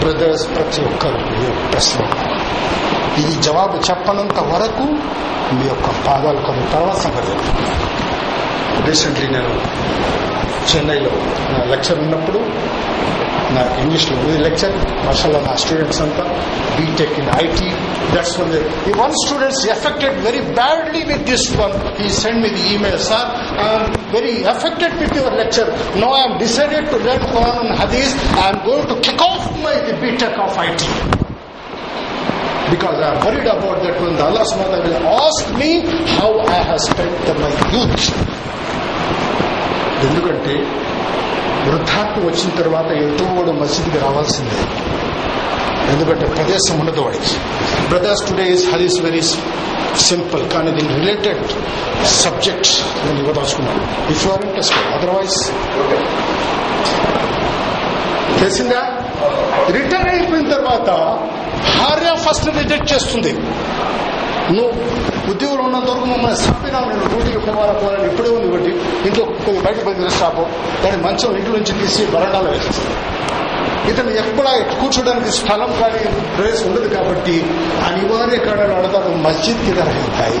[0.00, 2.00] బ్రదర్స్ ప్రతి ఒక్కరు మీ యొక్క ప్రశ్న.
[3.18, 4.84] ఇది జవాబు చెప్పనంత వరకు
[5.54, 7.34] మీ యొక్క పాదాలు కొన్ని తర్వాత సంగతి
[8.88, 9.52] రీసెంట్లీ నేను
[10.70, 11.12] చెన్నైలో
[11.52, 12.38] నా లెక్చర్ ఉన్నప్పుడు
[13.56, 14.74] నా ఇంగ్లీష్లో ఇది లెక్చర్
[15.06, 16.24] మాషాల్లో నా స్టూడెంట్స్ అంతా
[16.78, 17.70] BTech in IT
[18.14, 18.52] that's one
[18.90, 23.28] ఈ one students affected very badly with this one ఈ send me the email sir
[23.66, 25.70] I'm very affected with your lecture
[26.04, 28.12] no I'm decided to learn Quran and Hadith.
[28.36, 30.82] I'm going to kick off my the BTech of IT.
[32.70, 35.70] Because I'm worried about that when the Allah subhanahu wa ta'ala will ask me
[36.12, 38.06] how I have spent my youth.
[39.98, 40.52] ఎందుకంటే
[41.68, 44.58] వృద్ధాప్యం వచ్చిన తర్వాత ఎంతో కూడా మసీదుకి రావాల్సిందే.
[45.92, 47.34] ఎందుకంటే ప్రదేశం ఉండదు వాడికి.
[47.88, 49.22] బ్రదర్స్ టుడే ఇస్ హరీస్ వెరీ
[50.08, 51.44] సింపుల్ కానీ దీని రిలేటెడ్
[52.06, 52.72] సబ్జెక్ట్
[53.06, 53.82] నేను ఇవ్వదలుచుకున్నాను.
[54.12, 55.38] If you are interested otherwise
[58.40, 58.82] తెలిసిందా
[59.76, 60.90] రిటైర్ అయిపోయిన తర్వాత
[61.78, 63.32] భార్య ఫస్ట్ రిజెక్ట్ చేస్తుంది.
[64.56, 64.72] నువ్వు
[65.30, 68.70] ఉద్యోగులు ఉన్నంత వరకు మమ్మల్ని చంపినా నేను డ్యూటీకి పోవాలా పోవాలని ఇప్పుడే ఉంది ఒకటి
[69.08, 70.44] ఇంట్లో కొద్దిగా బయట పది రాపో
[70.82, 72.96] దాన్ని మంచం ఇంటి నుంచి తీసి బరండాలో వేసేస్తాను
[73.90, 74.46] ఇతను ఎక్కడ
[74.80, 76.00] కూర్చోడానికి స్థలం కానీ
[76.34, 77.36] ప్లేస్ ఉండదు కాబట్టి
[77.86, 80.40] అనివార్య కారణాలు అడతారు మస్జిద్ కిదర్ ఉంటాయి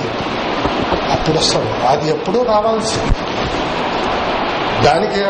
[1.14, 3.14] అప్పుడు వస్తాడు అది ఎప్పుడూ రావాల్సింది
[4.84, 5.20] దానికి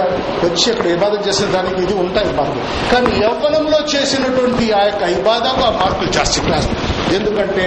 [0.43, 5.71] వచ్చి అక్కడ ఇబాదం చేసిన దానికి ఇది ఉంటాయి మార్కులు కానీ యవ్వనంలో చేసినటువంటి ఆ యొక్క ఇబాదకు ఆ
[5.79, 6.69] మార్కులు జాస్తి క్లాస్.
[7.15, 7.65] ఎందుకంటే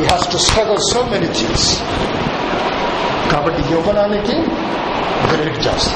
[0.00, 1.82] ఈ has to struggle so many things
[3.32, 4.36] కాబట్టి యవ్వనానికి
[5.32, 5.94] గ్రేట్ జాస్తి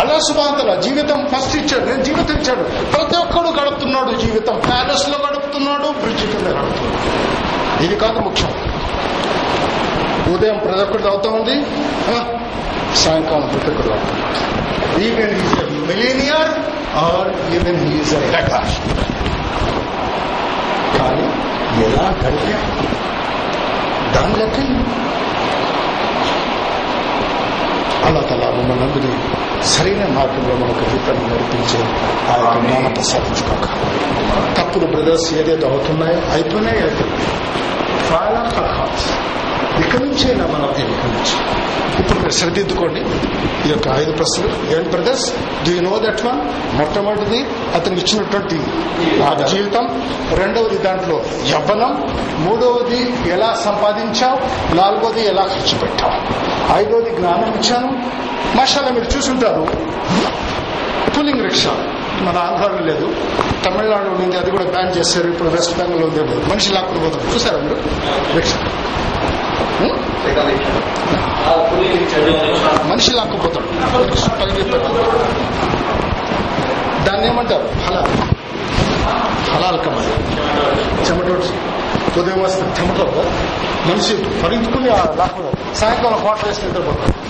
[0.00, 2.62] అలా సుబాంతల జీవితం ఫస్ట్ ఇచ్చాడు నేను జీవితం ఇచ్చాడు.
[2.90, 4.60] ప్రతి ఒక్కడు గడుపుతున్నాడు జీవితం.
[4.68, 7.84] ప్యాలెస్లో గడుపుతున్నాడు బ్రిడ్జ్ కింద గడుపుతున్నాడు.
[7.84, 8.50] ఇది కాదు ముఖ్యం.
[10.34, 11.56] ఉదయం ప్రతి ఒక్కరు అవుతా ఉంది.
[12.96, 16.50] సాయంకాలం ప్రతి ఒక్కరు even is millionaire
[16.96, 18.14] or even is
[20.98, 21.26] కానీ
[21.84, 22.56] ఎలా గడిపా
[24.14, 24.58] దాని లెక్క
[28.04, 29.12] అలా తలా మమ్మల్ని
[29.64, 31.80] సరైన మార్గంలో మనకు జీవితాన్ని నడిపించే
[32.28, 33.66] ఆ యొక్క జ్ఞానం ప్రసాదించుకోక
[34.56, 37.28] తప్పుడు బ్రదర్స్ ఏదైతే అవుతున్నాయో అయిపోయినాయి అయిపోయినాయి.
[38.08, 39.06] చాలా కలహాస్
[39.80, 41.60] ఇక్కడి నుంచైనా మనం ఇక్కడి నుంచి
[42.00, 43.00] ఇప్పుడు మీరు సరిదిద్దుకోండి.
[43.68, 44.76] ఈ యొక్క ఐదు ప్రశ్నలు.
[44.76, 45.32] ఏంటి brothers
[45.66, 46.40] do you know that one
[46.76, 48.60] మొట్టమొదటిది అతనికి ఇచ్చినటువంటి
[49.22, 50.12] ఆ జీవితం.
[50.34, 52.16] రెండవది దాంట్లో యవ్వనం.
[52.38, 54.38] మూడవది ఎలా సంపాదించావు?
[54.74, 56.14] నాలుగవది ఎలా ఖర్చు పెట్టావు?
[56.78, 58.02] ఐదవది జ్ఞానం ఇచ్చాను.
[58.56, 59.66] మాషాలా మీరు చూసుంటారు.
[61.18, 61.70] Pulling rickshaw.
[62.20, 63.16] మన ఆంధ్రాలో లేదు.
[63.64, 64.36] తమిళనాడులో ఉంది.
[64.36, 65.28] అది కూడా బ్యాన్ చేశారు.
[65.28, 66.50] ఇప్పుడు వెస్ట్ బెంగాల్ ఉంది.
[66.50, 67.34] మనిషి లేకుండా పోతారు.
[67.34, 67.80] చూసారా మీరు?
[68.34, 68.58] రిక్షా.
[69.80, 69.94] Hmm?
[72.90, 73.66] మనిషి లాక్కుపోతాడు.
[77.04, 77.68] దాన్ని ఏమంటారు?
[77.86, 78.06] హలాల్.
[79.50, 80.12] హలాల్ కమాలి
[81.08, 82.20] చెమటోడు.
[82.20, 83.24] ఉదయం వస్తే చెమటో
[83.86, 87.20] మనిషి పరిగెత్తుకుని లాక్కుపోతాడు సాయంకాలం హోటల్ వేసి నిద్రపోతాడు.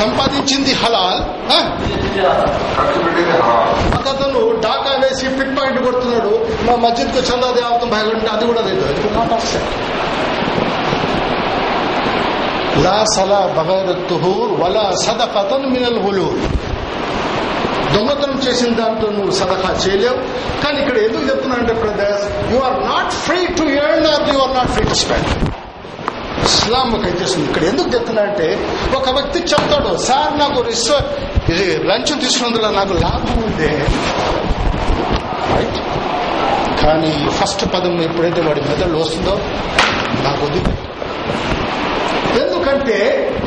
[0.00, 1.20] సంపాదించింది హలాల్
[4.10, 6.32] అతను డాకా వేసి పిట్ పాయింట్ కొడుతున్నాడు.
[6.66, 8.82] మా మస్జిద్కు చందా దేవతం భయపడి అది కూడా లేదు.
[8.90, 9.68] అది నాట్ ఆఫ్సెట్
[12.84, 16.38] లా సలా బగైర్ తుహూర్ వలా సదకతన్ మినల్ హులూర్
[17.94, 20.18] దొంగతనం చేసిన దాంతో నువ్వు సదకా చేయలేవు.
[20.62, 24.54] కానీ ఇక్కడ ఎందుకు చెప్తున్నా అంటే brothers you are not free to earn or you are
[24.58, 25.28] not free to spend
[26.44, 28.46] Islam అయితే ఇక్కడ ఎందుకు చెప్తున్నా అంటే
[28.96, 30.96] ఒక వ్యక్తి చెప్తాడు సార్ నాకు రిసో
[31.48, 33.70] ఇది లంచ్ తీసుకున్నందులో నాకు లాభం ఉందే.
[35.52, 35.78] రైట్
[36.82, 39.34] కానీ ఫస్ట్ పదం ఎప్పుడైతే వాడి మెదడు వస్తుందో
[40.24, 40.62] నాకు వద్దు
[42.40, 42.98] ఎందుకంటే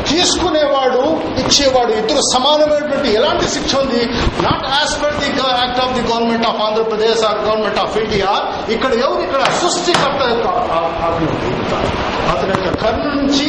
[0.10, 1.04] తీసుకునేవాడు
[1.39, 4.02] ఇచ్చేవాడు ఇద్దరు సమానమైనటువంటి ఎలాంటి శిక్ష ఉంది?
[4.41, 8.32] Not as per the act of the government of Andhra Pradesh or government of India
[8.69, 10.91] ఇక్కడ ఎవరు ఇక్కడ సృష్టికర్త యొక్క ఆ-
[12.30, 13.48] అతని యొక్క కన్ను నుంచి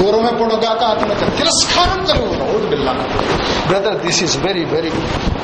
[0.00, 2.66] దూరమే పొడగాక అతని యొక్క తిరస్కారం జరుగుతుంది.
[2.66, 2.92] బిల్లా.
[3.68, 4.92] Brother this is very very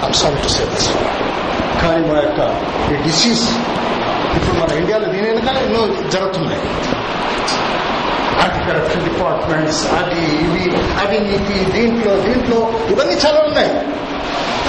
[0.04, 0.88] I'm sorry to say this
[1.82, 2.40] కానీ మన యొక్క
[2.92, 3.44] ఈ డిసీజ్
[4.36, 6.60] ఇప్పుడు మన ఇండియాలో దీని వెనకాల ఎన్నో జరుగుతున్నాయి.
[8.40, 10.64] యాంటీ కరప్షన్ డిపార్ట్మెంట్స్ అది ఇవి
[11.02, 12.58] అవినీతి దీంట్లో దీంట్లో
[12.92, 13.72] ఇవన్నీ చాలా ఉన్నాయి.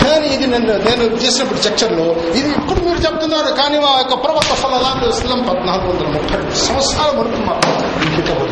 [0.02, 2.06] కానీ ఇది నేను నేను చేసినప్పుడు చర్చల్లో
[2.40, 7.40] ఇది ఇప్పుడు మీరు చెప్తున్నారు కానీ మా యొక్క ప్రవక్త ఫలాలు ఇస్లాం పద్నాలుగు వందల ముప్పై సంవత్సరాల వరకు
[7.48, 7.72] మాకు
[8.06, 8.52] ఈ హితబోధ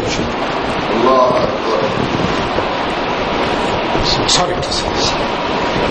[4.36, 4.56] సారీ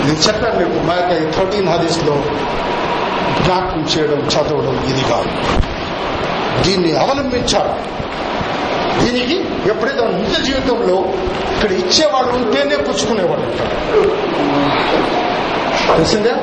[0.05, 2.15] నేను చెప్పాను మీకు మా యొక్క థర్టీన్ హదీస్లో
[3.45, 5.31] జ్ఞాపకం చేయడం చదవడం ఇది కాదు.
[6.65, 7.73] దీన్ని అవలంబించాలి.
[8.99, 9.37] దీనికి
[9.69, 10.97] ఎప్పుడైతే నిజ జీవితంలో
[11.55, 13.73] ఇక్కడ ఇచ్చేవాడు ఉంటేనే పుచ్చుకునేవాడు ఉంటాడు.
[15.89, 16.33] తెలిసిందే?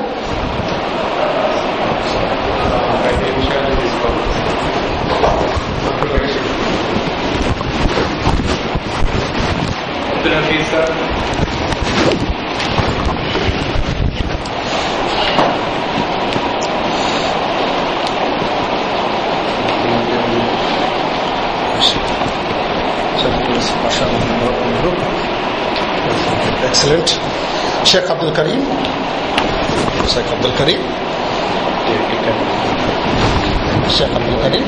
[23.62, 24.96] అబ్దుల్
[26.04, 27.12] హఫీజ్ సార్ ఎక్సలెంట్
[27.90, 28.62] షేక్ అబ్దుల్ కరీం
[30.14, 30.82] షేక్ అబ్దుల్ కరీం
[33.96, 34.66] షేక్ అబ్దుల్ కరీం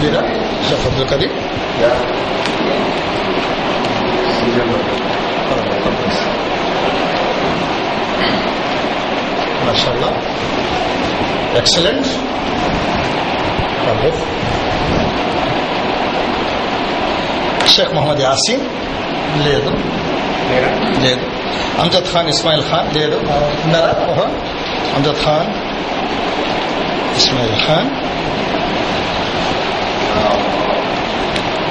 [0.00, 0.22] మీరా
[0.68, 1.32] షేక్ అబ్దుల్ కరీం
[9.66, 10.10] మాషాల్లా
[11.60, 12.10] ఎక్సలెంట్
[17.73, 18.63] షేక్ మొహమ్మద్ యాసీన్
[19.45, 19.71] లేదు
[21.03, 21.25] లేదు
[21.81, 23.17] అమ్జద్ ఖాన్ ఇస్మాయిల్ ఖాన్ లేదు
[23.65, 24.25] ఉన్నారా ఓహో
[24.95, 25.51] Amjad Khan
[27.17, 27.91] Ismail Khan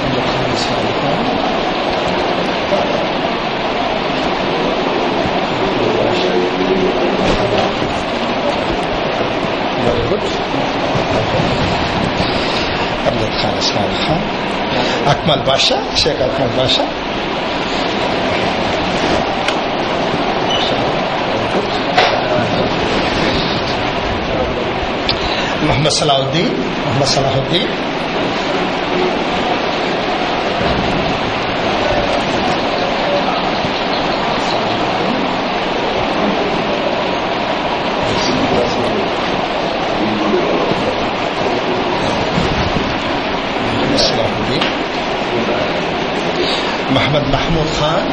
[0.01, 1.27] Amjad Khan Ismail Khan
[9.85, 10.29] very good
[13.07, 14.34] Amjad
[15.08, 16.84] أكمل باشا شيخ أكمل باشا
[25.68, 26.54] محمد صلاح الدين
[26.88, 27.68] محمد صلاح الدين
[43.96, 44.35] Islam.
[46.92, 48.08] محمد محمود خان.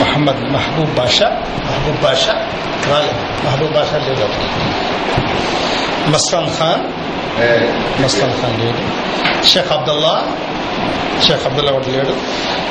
[0.00, 1.30] محمد محبوب باشا.
[1.64, 2.32] محبوب باشا.
[2.90, 4.28] غالب محبوب باشا ले लो
[6.08, 6.92] मसलन खान
[8.04, 8.78] मसलन खान ले लो
[9.44, 10.20] शेख अब्दुल्ला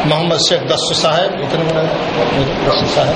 [0.06, 3.14] محمد شیخ دسو صاحب، اتنے بڑے صاحب۔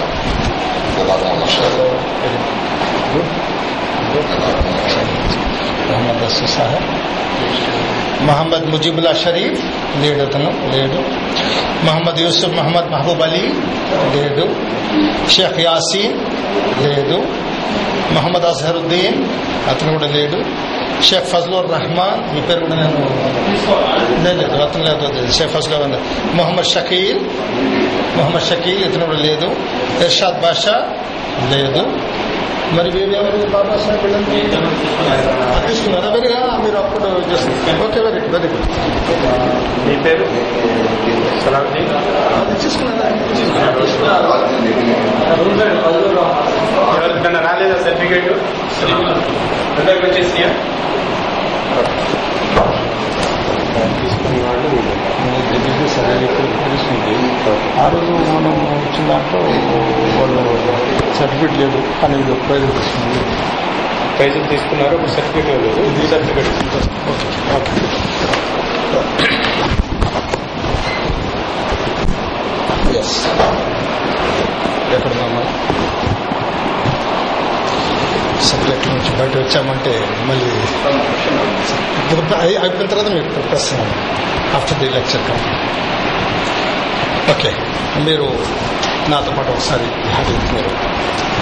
[5.91, 6.95] محمد دس صاحب۔
[8.21, 9.61] محمد مجیب اللہ شریف،
[9.99, 10.23] لیڈو
[10.71, 11.01] لیڈو۔
[11.83, 13.49] محمد یوسف محمد محبوب علی،
[14.13, 14.45] لیڈو۔
[15.29, 16.23] شیخ یاسین،
[16.77, 17.21] لیڈو۔
[18.11, 19.23] محمد اظہر الدین،
[19.67, 20.37] اتنے بڑے لیڈو۔
[21.01, 23.01] షేక్ ఫజ్లుర్ రహమాన్ ఈ పేరు కూడా నేను
[24.23, 25.31] లేదు లేదు అతను లేదు లేదు.
[25.31, 25.99] షేక్ ఫజ్లుర్ ఉంది
[26.35, 27.19] మొహమ్మద్ షకీల్
[28.17, 29.47] మొహమ్మద్ షకీల్ ఇతను కూడా లేదు
[30.01, 30.75] ఇర్షాద్ బాషా
[31.51, 31.81] లేదు
[32.75, 33.51] మరి వీరు ఎవరు?
[33.51, 34.67] బాబా సాహెబ్ వీళ్ళందరూ?
[35.55, 36.07] అది తీసుకున్నారా.
[36.07, 36.27] వెరీ
[36.63, 38.67] మీరు అప్పుడు చేస్తారు ఓకే వెరీ వెరీ గుడ్
[39.87, 40.25] మీ పేరు?
[41.43, 41.59] తీసుకున్నారా
[47.39, 48.31] రాలేదా సర్టిఫికేట్
[49.79, 50.01] అందరికి
[53.99, 54.69] తీసుకున్న వాళ్ళు
[56.63, 57.13] తెలుస్తుంది?
[57.83, 58.53] ఆ రోజు మనం
[58.85, 59.41] వచ్చిన దాంట్లో
[60.19, 60.41] వాళ్ళు
[61.19, 63.25] సర్టిఫికేట్ లేదు కానీ వీళ్ళు ప్రైజ్ తీసుకున్నారు.
[64.19, 66.51] పైసలు తీసుకున్నారు ఒక సర్టిఫికేట్ ఇవ్వలేదు ఇది సర్టిఫికేట్
[74.95, 75.41] ఎక్కడున్నామా
[78.51, 79.93] సబ్జెక్ట్ నుంచి బయట వచ్చామంటే
[80.29, 80.49] మళ్ళీ
[82.61, 83.77] అయిపోయిన తర్వాత మీకు ప్రశ్న
[84.57, 85.25] ఆఫ్టర్ ది లెక్చర్
[87.31, 87.51] ఓకే
[88.05, 88.27] మీరు
[89.09, 90.11] నాతో పాటు ఒకసారి ఈ
[90.53, 90.71] మీరు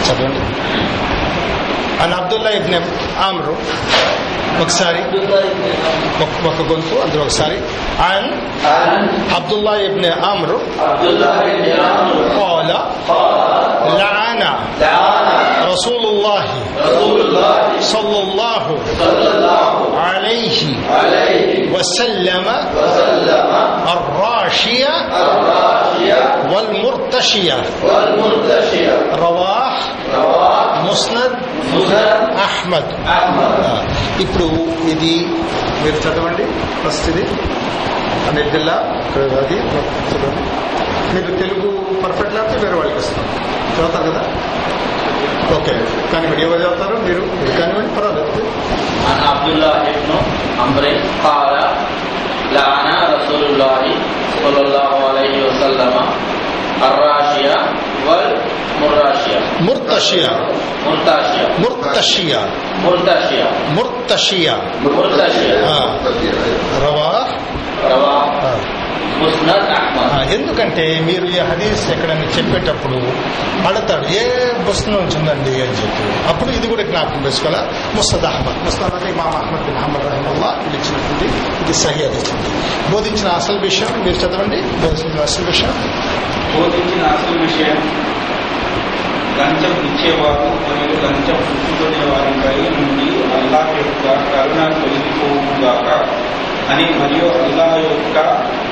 [0.05, 0.41] చదవండి.
[2.01, 2.73] عن عبد الله بن
[3.17, 3.55] عمرو
[4.61, 5.03] مكساري.
[6.43, 7.59] مكغنتو عبد الله مكساري.
[7.99, 8.23] عن
[9.35, 10.59] عبد الله بن عمرو
[12.39, 12.69] قال
[13.97, 14.41] لعن
[15.71, 16.43] رسول الله
[17.79, 18.63] صلى الله
[19.97, 20.57] عليه
[21.73, 22.45] وسلم
[23.95, 24.93] الراشية
[26.51, 27.57] والمرتشية.
[29.19, 29.75] رواه
[30.87, 31.35] ముస్నద్
[32.45, 32.91] అహ్మద్.
[34.21, 34.45] ఇప్పుడు
[34.89, 35.13] ఇది
[35.83, 36.45] మీరు చదవండి
[36.83, 37.23] ఫస్ట్ ఇది
[38.29, 38.75] అనేది జిల్లా
[39.41, 39.57] అది
[41.13, 41.67] మీరు తెలుగు
[42.03, 43.25] పర్ఫెక్ట్ లేకపోతే వేరే వాళ్ళకి ఇస్తాం.
[43.75, 44.21] చదువుతారు కదా?
[45.55, 45.73] ఓకే
[46.13, 46.95] కానీ మీరు ఎవరు చదువుతారు?
[47.07, 47.21] మీరు
[47.59, 48.41] కానివ్వండి పర్వాలేదు.
[49.29, 49.71] అబ్దుల్లా
[52.53, 52.95] లానా
[56.83, 57.55] الراشية
[58.07, 59.39] والمراشية.
[59.61, 60.29] مرتشية.
[60.87, 61.47] مرتشية.
[61.59, 62.39] مرتشية.
[62.85, 65.55] مرتشية مرتشية مرتشية
[66.81, 67.27] رواه
[67.83, 68.84] رواه
[70.33, 72.95] ఎందుకంటే మీరు ఈ హదీస్ ఎక్కడైనా చెప్పేటప్పుడు
[73.67, 76.27] అడతాడు ఏ పుస్తకం ఉందండి అని చెప్పి.
[76.27, 77.67] అప్పుడు ఇది కూడా జ్ఞాపకం చేసుకోవాలా?
[77.95, 78.65] ముస్తద్ అహ్మద్.
[78.65, 81.25] ముస్తద్ అంటే ఇమామ్ అహ్మద్ బిన్ అహ్మద్ రహమల్లా ఇచ్చినటువంటి
[81.63, 82.33] ఇది సహి హదీస్
[82.91, 84.61] బోధించిన అసలు విషయం మీరు చదవండి.
[84.61, 85.73] బోధించిన అసలు విషయం.
[86.55, 88.05] బోధించిన అసలు విషయం
[89.39, 96.07] లంచం ఇచ్చేవారు మరియు లంచం పుచ్చుకునే వారిపై నుండి అల్లా యొక్క కరుణ తొలగిపోవుగాక.
[96.71, 98.17] అని మరియు అల్లాహ్ యొక్క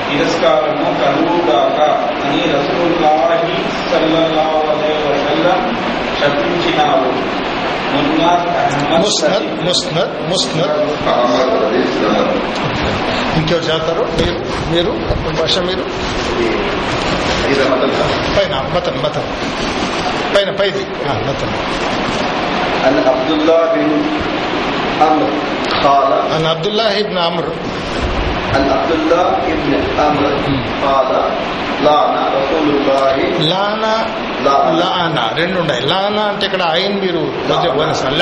[0.10, 1.80] తిరస్కారము కలుగుగాక
[2.26, 3.56] అని రసూలుల్లాహి
[3.92, 5.60] సల్లల్లాహు అలైహి వసల్లం
[6.20, 7.34] శపించినారు
[13.38, 14.40] ఇంకెవరు చదువుతారు మీరు
[14.74, 14.92] మీరు
[15.42, 15.84] భాష మీరు?
[17.52, 17.92] ఇది మతం
[18.38, 19.28] పైన మతన్ మతన్.
[20.36, 20.84] పైన పైది.
[25.03, 25.09] ఆ,
[25.85, 27.53] మతన్ عن عبد الله بن عمرو
[28.53, 29.23] قال అని అబ్దుల్లా
[29.53, 29.75] ఇబ్న్
[30.05, 31.11] అమర్ عن عبد الله بن عمرو قال
[31.87, 33.17] لعن رسول الله
[33.53, 33.95] లానా
[34.47, 34.71] లానా.
[34.83, 37.23] లానా రెండు ఉన్నాయి లానా అంటే ఇక్కడ ఆయన మీరు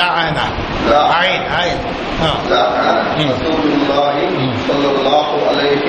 [0.01, 0.45] లానా
[0.91, 0.99] లా.
[1.19, 1.79] ఆయన ఆయన
[2.27, 2.29] ఆ.
[2.51, 3.29] لعن مم.
[3.33, 4.51] رسول الله مم.
[4.69, 5.85] صلى الله عليه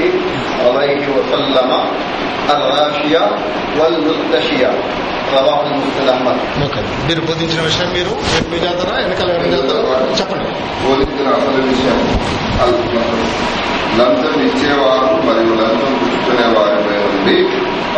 [0.68, 1.70] عليه وسلم
[2.54, 3.24] الراشية
[3.78, 4.70] والمرتشية
[5.33, 5.69] ప్రభావం
[7.07, 8.13] మీరు బోధించిన విషయం మీరు
[8.51, 8.89] మీ జాతర
[10.19, 10.49] చెప్పండి.
[10.83, 11.99] బోధించిన అసలు విషయం
[13.99, 17.37] లంచం ఇచ్చేవారు మరియు లంచం పుచ్చుకునే వారి నుండి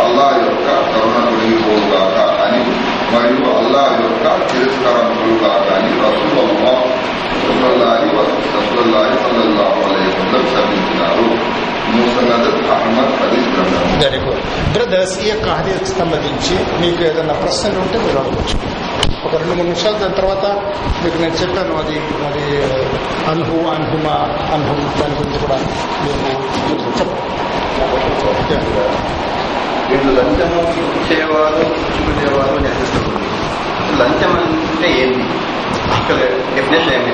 [0.04, 2.62] అల్లా యొక్క కరుణ తొలగిపోగాక అని
[3.14, 5.12] మరియు అల్లా యొక్క తిరస్కారం
[5.44, 6.66] కాక అని రసూల్ అమ్మ
[7.46, 8.10] రసూల్లాహి
[8.56, 10.12] రసూల్లాహి సల్లల్లాహు అలైహి
[14.02, 14.42] వెరీ గుడ్
[14.74, 18.56] బ్రదర్స్ ఈ యొక్క హదీస్ సంబంధించి మీకు ఏదైనా ప్రశ్నలు ఉంటే మీరు అడగవచ్చు
[19.26, 20.46] ఒక రెండు మూడు నిమిషాలు దాని తర్వాత
[21.04, 21.96] మీకు నేను చెప్పాను అది
[22.28, 22.44] అది
[23.32, 24.16] అన్హు అన్హుమా
[24.56, 25.58] అన్హుమ్ దాని గురించి కూడా
[26.04, 26.44] మీకు
[27.00, 27.22] చెప్పండి.
[29.90, 30.60] వీళ్ళు లంచము
[30.92, 33.12] ఇచ్చేవారు పుచ్చుకునేవారు అని అనిపిస్తుంది
[34.00, 35.26] లంచం అంటే ఏంటి?
[35.98, 36.18] ఇక్కడ
[36.56, 37.14] డెఫినేషన్ ఏంటి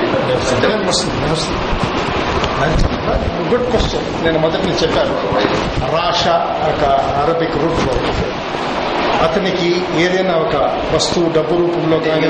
[3.50, 5.14] గుడ్ క్వశ్చన్ నేను మొదటి నుంచి చెప్పాను.
[5.96, 6.24] రాష
[6.72, 6.84] ఒక
[7.22, 7.94] అరబిక్ రూట్లో
[9.26, 9.68] అతనికి
[10.02, 10.56] ఏదైనా ఒక
[10.94, 12.28] వస్తువు డబ్బు రూపంలో కానీ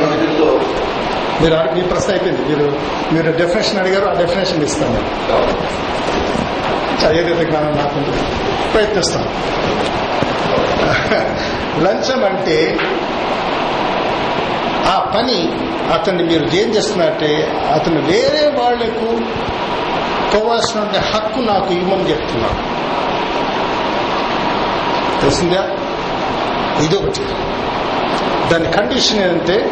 [1.40, 2.42] మీరు మీ ప్రశ్న అయిపోయింది.
[2.48, 2.66] మీరు
[3.12, 5.00] మీరు డెఫినేషన్ అడిగారు ఆ డెఫినేషన్ ఇస్తాను.
[7.18, 7.98] ఏదైతే జ్ఞానం నాకు
[8.72, 9.28] ప్రయత్నిస్తాను.
[11.84, 12.58] లంచం అంటే
[14.92, 15.38] ఆ పని
[15.94, 17.30] అతన్ని మీరు ఏం చేస్తున్నారంటే
[17.74, 19.08] అతను వేరే వాళ్ళకు
[20.34, 20.80] పోవాల్సిన
[21.14, 22.82] హక్కు నాకు ఇవ్వమని చెప్తున్నాను.
[25.20, 25.68] తెలిసిందా?
[26.84, 27.24] ఇదొకటి
[28.52, 29.70] దాని కండిషన్ ఏంటంటే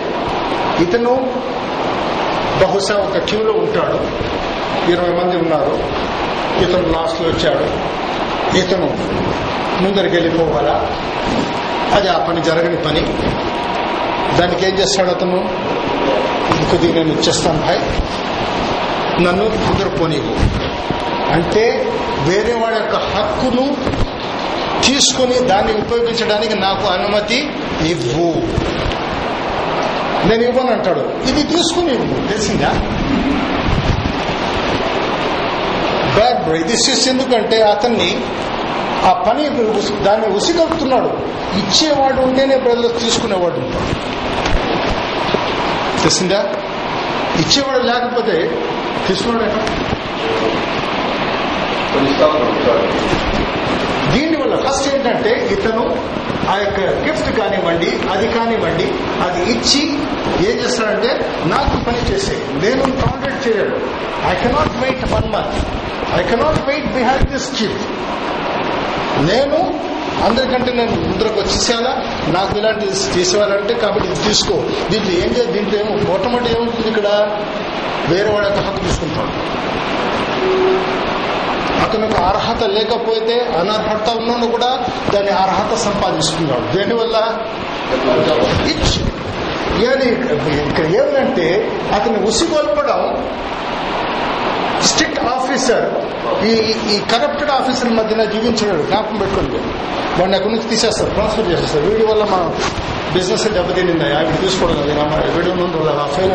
[0.80, 1.34] ఇతను
[2.62, 4.30] బహుశా ఒక క్యూలో ఉంటాడు.
[4.90, 5.82] ఇరవై మంది ఉన్నారు.
[6.62, 7.90] ఇతను లాస్ట్లో వచ్చాడు.
[8.56, 8.98] ఇతను
[9.82, 10.90] ముందరికి వెళ్ళిపోవాలా?
[11.94, 13.00] అది ఆ పని జరగని పని.
[14.38, 15.48] దానికి ఏం చేస్తాడు అతను?
[16.70, 17.80] కొద్దిగా నేను ఇచ్చేస్తాను భాయ్.
[19.20, 20.18] నన్ను ముందర
[21.32, 21.92] అంటే
[22.26, 23.76] వేరే వాడి యొక్క హక్కును
[24.84, 27.50] తీసుకొని దాన్ని ఉపయోగించడానికి నాకు అనుమతి
[27.86, 28.34] ఇవ్వు.
[30.28, 31.28] నేను ఇవ్వను అంటాడు.
[31.28, 32.28] ఇది తీసుకుని ఇవ్వు.
[32.28, 32.68] తెలిసిందా?
[36.14, 38.20] బ్యాడ్ బ్రైదిస్ ఎందుకంటే అతన్ని
[39.04, 41.06] ఆ పని ఉసి- దాన్ని ఉసిగలుపుతున్నాడు
[41.56, 43.54] ఇచ్చేవాడు ఉంటేనే బ్రదర్స్ తీసుకునేవాడు.
[43.54, 43.94] ఉంటాడు
[46.00, 46.54] తెలిసిందా?
[47.38, 48.58] ఇచ్చేవాడు లేకపోతే
[49.06, 49.60] తీసుకున్నాడు
[54.12, 55.84] దీనివల్ల ఫస్ట్ ఏంటంటే ఇతను
[56.50, 58.86] ఆ యొక్క గిఫ్ట్ కానివ్వండి అది కానివ్వండి
[59.26, 59.82] అది ఇచ్చి
[60.46, 61.10] ఏం చేస్తాడంటే
[61.46, 63.76] నాకు పని చేసే నేను కాంటాక్ట్ చేయడు
[64.30, 65.58] I cannot wait one month
[66.16, 67.86] I cannot wait behind this gift
[69.30, 69.60] నేను
[70.24, 74.54] అందరికంటే నేను ముందరకు వచ్చేసేయాలా నాకు ఇలాంటి చేసేవారంటే కాబట్టి ఇది తీసుకో.
[74.90, 75.52] దీంట్లో ఏం చేయాలి?
[75.52, 77.08] దీంట్లో ఏమో మొట్టమొదటి ఏమవుతుంది ఇక్కడ?
[78.08, 79.60] వేరే వాడి యొక్క హక్కు తీసుకుంటాడు.
[81.84, 86.78] అతనికి అర్హత లేకపోతే అనర్హత ఉన్నను కూడా దాని అర్హత సంపాదిస్తున్నాడు.
[86.78, 87.38] దేనివల్ల?
[88.64, 89.04] ఇచ్చి.
[89.84, 90.04] కానీ
[90.68, 93.26] ఇక్కడ ఏమంటే అతన్ని ఉసిగొల్పడం
[94.82, 95.84] స్ట్రిక్ట్ ఆఫీసర్
[96.44, 96.50] ఈ
[96.94, 99.58] ఈ కరప్టెడ్ ఆఫీసర్ మధ్యన జీవించలేడు జ్ఞాపకం పెట్టుకోండి.
[100.20, 101.86] వాడిని అక్కడి నుంచి తీసేస్తారు ట్రాన్స్ఫర్ చేసేస్తారు.
[101.86, 102.54] వీడి వల్ల మనం
[103.14, 104.06] బిజినెస్ దెబ్బతినిందా.
[104.18, 106.34] ఆవిడ తీసుకోవడం అది నమ్మ వీడియో ముందు ఆ ఫెయిల్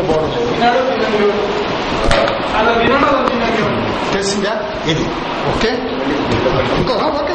[4.14, 4.52] తెలిసిందా
[4.92, 5.04] ఇది.
[5.50, 5.70] ఓకే
[6.80, 7.34] ఇంకా okay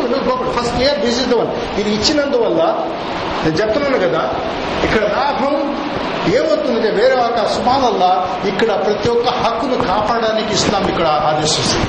[0.56, 1.52] first clear this is the one
[1.82, 2.62] ఇది ఇచ్చినందువల్ల
[3.44, 4.22] నేను చెప్తున్నాను కదా
[4.86, 5.56] ఇక్కడ లాభం
[6.38, 8.10] ఏమవుతుందంటే వేరే ఒక సుమానల్లా
[8.52, 11.88] ఇక్కడ ప్రతి ఒక్క హక్కును కాపాడడానికి ఇస్లాం ఇక్కడ ఆదేశిస్తుంది.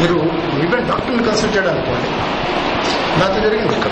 [0.00, 0.18] మీరు
[0.64, 1.86] ఈవెన్ డాక్టర్ని కన్సల్ట్ చేయడానికి
[3.18, 3.90] నాతో జరిగింది ఇక్కడ.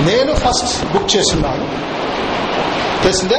[0.00, 1.68] నేను ఫస్ట్ బుక్ చేస్తున్నాను.
[3.02, 3.36] తెలిసిందే?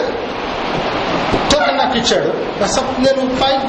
[1.51, 2.27] టోకెన్ నాకు ఇచ్చాడు.
[2.61, 2.67] నా
[2.99, 3.61] నేను ఫైవ్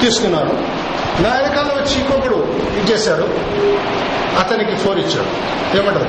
[0.00, 0.80] తీసుకున్నాను.
[1.22, 2.36] నా వెనకాల వచ్చి ఇంకొకడు
[2.76, 3.22] ఇచ్చేశాడు
[4.38, 5.28] అతనికి ఫోర్ ఇచ్చాడు.
[5.78, 6.08] ఏమంటారు?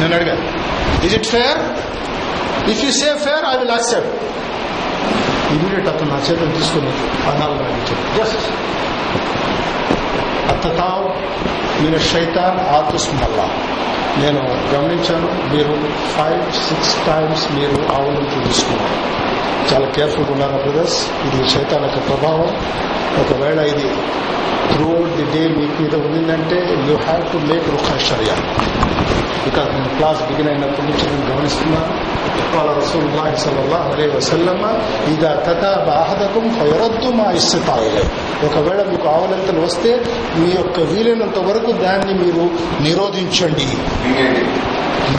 [0.00, 0.64] నేను అడిగాను.
[1.06, 1.58] Is it fair
[2.70, 4.24] if you say fair I will accept
[5.52, 6.92] immediate అతను నా చేతులు తీసుకుని
[7.28, 7.58] ఆ నాలుగు
[8.18, 8.38] జస్ట్
[10.52, 11.06] అత్తతావ్
[11.82, 13.48] నేను శైతాన్ ఆతుస్మల్లా.
[14.22, 14.40] నేను
[14.74, 15.74] గమనించాను మీరు
[16.16, 19.14] ఫైవ్ సిక్స్ టైమ్స్ మీరు ఆవులను చూసుకున్నారు
[19.72, 22.48] చాలా కేర్ఫుల్గా ఉన్నారు బ్రదర్స్ ఇది శైతాన్ యొక్క ప్రభావం.
[23.22, 23.88] ఒకవేళ ఇది
[24.72, 28.36] త్రూ ది డే మీకు మీద ఉండిందంటే యూ హ్యావ్ టు మేక్ రుఖాషర్యా
[29.46, 32.03] ఇక నేను క్లాస్ బిగిన్ అయినప్పటి నుంచి నేను గమనిస్తున్నాను
[32.56, 34.80] వాళ్ళ రసూలుల్లాహి సల్లల్లాహు అలైహి వసల్లమ
[35.12, 38.10] ఇదా తతాబ బాహదకం ఫయరద్దు మా ఇస్తతాయిలే
[38.46, 40.04] ఒకవేళ మీకు ఆవలింతలు వస్తే
[40.36, 42.50] మీ యొక్క వీలైనంత వరకు దాన్ని మీరు
[42.82, 43.68] నిరోధించండి.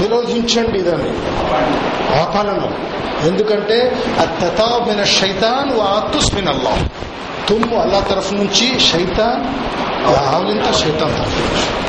[0.02, 1.10] నిరోధించండి దాన్ని.
[2.20, 2.96] ఆపాలను.
[3.28, 6.90] ఎందుకంటే అత్తతాబిన శైతాన్ ఆతుస్మిన్ అల్లా
[7.50, 9.44] తుమ్ము అల్లా తరఫు నుంచి శైతాన్
[10.36, 11.16] ఆవలింత శైతాన్.
[11.16, 11.86] తరఫు నుంచి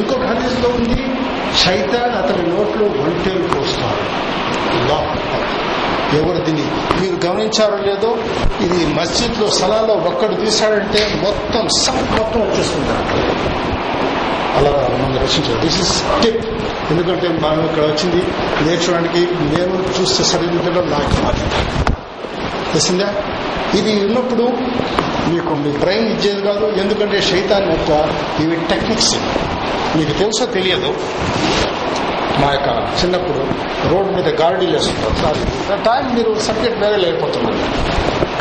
[0.00, 1.17] ఇంకొక హదీస్లో ఉంది
[1.56, 4.28] శైతాన్ అతని నోట్లో ఒంటేలు పోస్తాడు.
[4.78, 5.18] అల్లాహ్
[6.14, 6.42] ఎవరు
[7.02, 8.18] మీరు గమనించారో లేదో
[8.60, 9.48] ఇది మస్జిద్లో
[9.92, 12.88] ఒక్కడు తీశాడంటే మొత్తం సబ్ మొత్తం వచ్చేస్తుంది
[14.56, 16.46] అలా మమ్మల్ని రక్షించారు దిస్ ఇస్ టిప్
[16.90, 18.26] ఎందుకంటే మనం ఇక్కడ వచ్చింది
[18.66, 21.84] నేర్చుకోవడానికి నేను చూస్తే సరిదిద్దడం నాకు బాధ్యత.
[22.72, 23.14] తెలిసిందా?
[23.78, 24.42] ఇది ఉన్నప్పుడు
[25.28, 29.16] మీకు మీ బ్రెయిన్ ఇచ్చేది కాదు ఎందుకంటే శైతాన్ యొక్క ఇవి టెక్నిక్స్
[29.96, 30.94] మీకు తెలుసో తెలియదు
[32.40, 33.38] మా యొక్క చిన్నప్పుడు
[33.94, 35.36] రోడ్డు మీద గార్డీ వేస్తుంటారు
[35.68, 37.58] సార్ టైం మీరు సబ్జెక్ట్ వేరే లేకపోతున్నారు.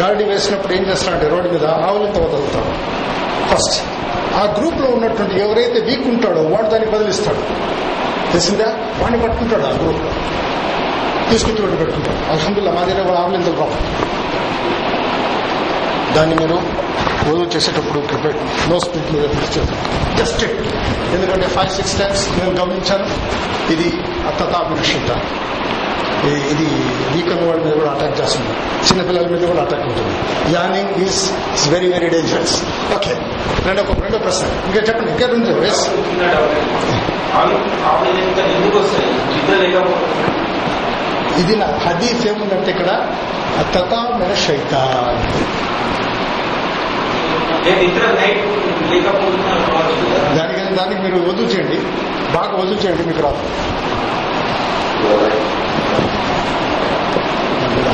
[0.01, 2.97] గార్డీ వేసినప్పుడు ఏం చేస్తారంటే రోడ్డు మీద ఆవులంత వదులుతాడు
[3.49, 3.83] ఫస్ట్
[4.35, 7.37] ఆ గ్రూప్లో ఉన్నటువంటి ఎవరైతే వీక్ ఉంటాడో వాడు దాన్ని బదిలిస్తాడు.
[8.31, 8.65] తెలిసిందా?
[9.01, 10.11] వాడిని పట్టుకుంటాడు ఆ గ్రూప్లో.
[11.31, 12.31] తీసుకొచ్చి పెట్టుకుంటాడు.
[12.31, 13.71] అల్హమ్దుల్లా మా దగ్గర కూడా ఆవులింతలు రావు.
[16.17, 16.57] దాన్ని మీరు
[17.25, 17.99] వదులు చేసేటప్పుడు
[18.69, 19.25] నో స్పిట్ మీద
[20.19, 20.43] జస్ట్
[21.15, 23.07] ఎందుకంటే ఫైవ్ సిక్స్ టైమ్స్ నేను గమనించాను.
[23.73, 23.89] ఇది
[24.29, 24.79] అత్తతాపిన
[26.51, 26.67] ఇది
[27.13, 28.53] వీకన్ వాళ్ళ మీద కూడా అటాక్ చేస్తుంది.
[28.87, 30.13] చిన్నపిల్లల మీద కూడా అటాక్ ఉంటుంది.
[30.55, 31.19] Anything is
[31.73, 32.55] very very dangerous
[32.95, 33.13] okay
[33.67, 34.47] రెండో రెండో ప్రశ్న.
[34.69, 35.11] ఇంకా చెప్పండి.
[35.15, 35.83] ఇంకా ఉంది వేస్
[41.41, 42.91] ఇది నా హదీఫ్ ఏముందంటే ఇక్కడ
[43.61, 45.21] అత్తతామిన శైతాన్.
[48.91, 49.53] లేకపోతున్నా
[50.37, 51.77] దానికి దానికి మీరు వదులు చేయండి.
[52.35, 53.41] బాగా వదులు చేయండి మీకు రాదు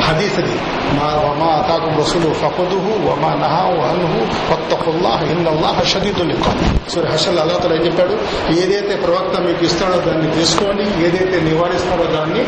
[0.06, 0.54] హదీస్ అది
[0.96, 6.60] మా వమా అతాకం రసూలు ఫఖదుహు వమా నహావు అన్హు ఫత్తఖుల్లాహ్ ఇన్నల్లాహ షదీదుల్ ఇకాబ్
[6.92, 8.14] సూర్య హర్షల్ అల్లాతల ఏం చెప్పాడు?
[8.62, 12.42] ఏదైతే ప్రవక్త మీకు ఇస్తాడో దాన్ని తీసుకోండి ఏదైతే నివారిస్తాడో దాన్ని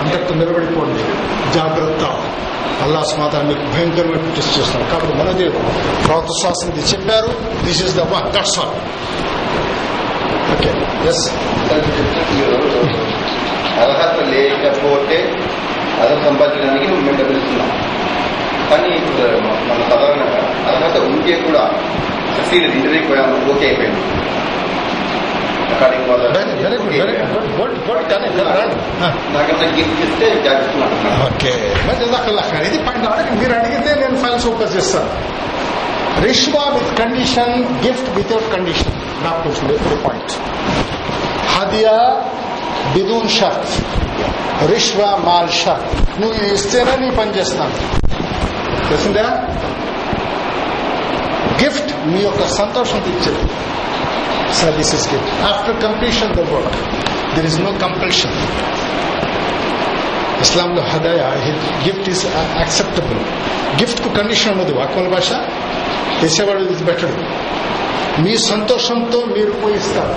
[0.00, 1.04] అంతకు నిలబడిపోండి.
[1.54, 2.02] జాగ్రత్త.
[2.84, 5.46] అల్లాహ్ స్మాత మీకు భయంకరమైన టెస్ట్ చేస్తున్నాడు కాబట్టి మనది
[6.06, 7.30] ప్రవక్త శాస్త్రం ఇది చెప్పారు
[7.64, 8.72] this is the one that's all
[10.54, 10.70] okay
[11.10, 11.24] yes
[13.82, 15.18] అర్హత లేకపోతే
[16.00, 17.70] అర్హత సంపాదించడానికి మేము డబ్బులు ఇస్తున్నాం
[18.70, 18.90] కానీ
[19.68, 20.40] మన సాధారణంగా
[20.70, 21.62] అర్హత ఉంటే కూడా
[22.36, 24.02] సక్సీడ్ ఇంటర్వ్యూకి పోయాము ఓకే అయిపోయింది.
[31.26, 31.52] ఓకే.
[32.50, 35.10] ఖైర్ ఇది పాయింట్ అడగండి మీరు అడిగితే నేను ఫైల్స్ ఓపెన్ చేస్తాను.
[36.22, 38.92] రిష్వా with condition gift without condition
[39.24, 39.64] నాకు కొంచెం
[40.04, 40.34] పాయింట్
[41.54, 41.96] హదియా
[42.94, 43.72] బిదూన్ షర్త్
[44.66, 45.48] రిష్వా మాల్
[46.20, 47.74] నువ్వు ఇస్తేనే నీ పని చేస్తాను.
[48.88, 49.48] తెలిసిందా?
[51.62, 53.44] గిఫ్ట్ మీ యొక్క సంతోషం ఇచ్చేది
[54.54, 56.76] services gift after completion the work
[57.34, 58.32] there is no compulsion
[60.40, 61.28] ఇస్లాంలో హదయా
[61.86, 62.26] గిఫ్ట్ ఈస్
[62.58, 63.18] యాక్సెప్టబుల్
[63.80, 65.30] గిఫ్ట్కు కండిషన్ ఉండదు అక్వల్ భాష.
[66.24, 67.14] ఇసేవాడు ఇది బెటర్
[68.20, 70.14] మీ సంతోషంతో మీరు పోయిస్తారు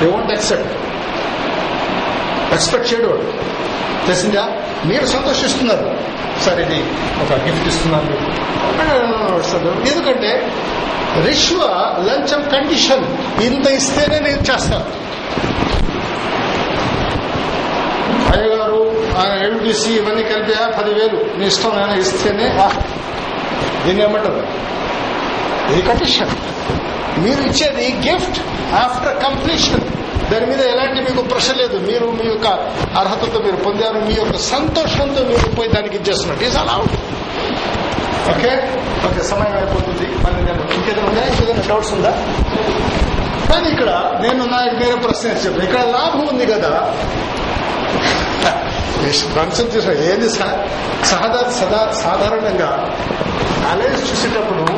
[0.00, 0.87] దే వాంట్ యాక్సెప్ట్
[2.52, 3.08] ఎక్స్పెక్ట్ చేయడు.
[3.08, 3.22] వాడు
[4.06, 4.44] తెలిసిందా?
[4.84, 5.88] మీరు సంతోషిస్తున్నారు.
[6.44, 6.80] సరే ఇది
[7.22, 9.88] ఒక గిఫ్ట్ ఇస్తున్నాను మీకు.
[9.88, 10.52] ఎందుకంటే
[11.26, 11.58] రిష్వ
[12.00, 13.04] లంచం కండిషన్
[13.42, 14.84] ఇంత ఇస్తేనే నేను చేస్తాను
[18.32, 18.80] అయ్యగారు
[19.18, 22.48] ఆయన ఎంబీసీ ఇవన్నీ కలిపి "ఆ, పదివేలు నీ ఇష్టం నేను ఇస్తేనే
[23.86, 24.42] దీన్ని ఏమంటారు?
[25.72, 26.30] ఇది కండిషన్
[27.18, 28.40] మీరు ఇచ్చేది గిఫ్ట్
[28.74, 29.80] ఆఫ్టర్ కంప్లీషన్
[30.30, 31.78] దాని మీద ఎలాంటి మీకు ప్రశ్న లేదు.
[31.78, 32.46] మీరు మీ యొక్క
[32.98, 33.98] అర్హతతో మీరు పొందారు.
[33.98, 36.72] మీ యొక్క సంతోషంతో మీరు పోయి దానికి ఇచ్చేస్తున్నట్టు ఈజ్ అలా
[38.30, 38.50] ఓకే
[39.06, 40.08] ఓకే సమయం అయిపోతుంది.
[40.24, 41.24] మళ్ళీ నేను ఇంకేదైనా ఉందా?
[41.24, 42.10] ఇంకేదైనా డౌట్స్ ఉందా?
[43.50, 45.62] కానీ ఇక్కడ నేను నాకు వేరే ప్రశ్న చెప్పాను.
[45.62, 46.94] ఇక్కడ లాభం ఉంది కదా.
[49.36, 50.68] కన్సెప్ట్ చూసిన ఏది సా-
[51.04, 52.96] సహదా సదా సాధారణంగా
[53.64, 54.77] కాలేజ్ చూసేటప్పుడు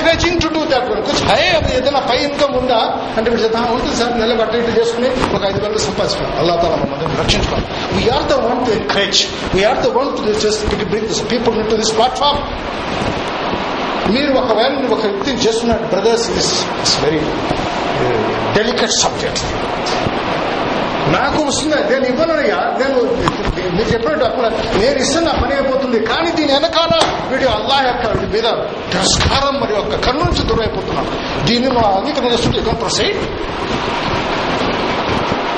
[0.00, 2.80] ఎంకరేజింగ్ టు డూ దాట్ కొంచెం హై అది ఏదైనా పై ఇన్కమ్ ఉందా?
[3.16, 6.34] అంటే మీరు చెప్తా ఉంటుంది సార్ నెల బట్ట ఇటు చేసుకుని ఒక ఐదు వేలు సంపాదించుకోవాలి.
[6.40, 7.66] అల్లా తాలా మమ్మల్ని రక్షించుకోవాలి.
[7.96, 9.20] We are the one to encourage
[9.54, 10.22] we are the one to
[10.92, 12.40] bring this people to this platform
[14.14, 16.52] మీరు ఒకవేళ ఒక వ్యక్తిని చేస్తున్నారు brothers is
[17.04, 17.20] very
[18.58, 19.42] delicate subject
[21.10, 21.76] నాకు వస్తుంది.
[21.76, 22.56] నేను ఇవ్వనయ్యా.
[22.56, 22.98] నేను
[23.76, 24.46] మీరు చెప్పినట్టు అప్పుడు
[24.78, 26.00] నేను ఇస్తే పని అయిపోతుంది.
[26.00, 28.52] కానీ దీని వెనకాల వీడి అల్లా యొక్క వీడి మీద
[28.92, 33.16] తిరస్కారం మరి యొక్క కన్ను నుంచి దూరం దీన్ని మా అంగీకరణ చేస్తుంటే ఇక ప్రొసైడ్.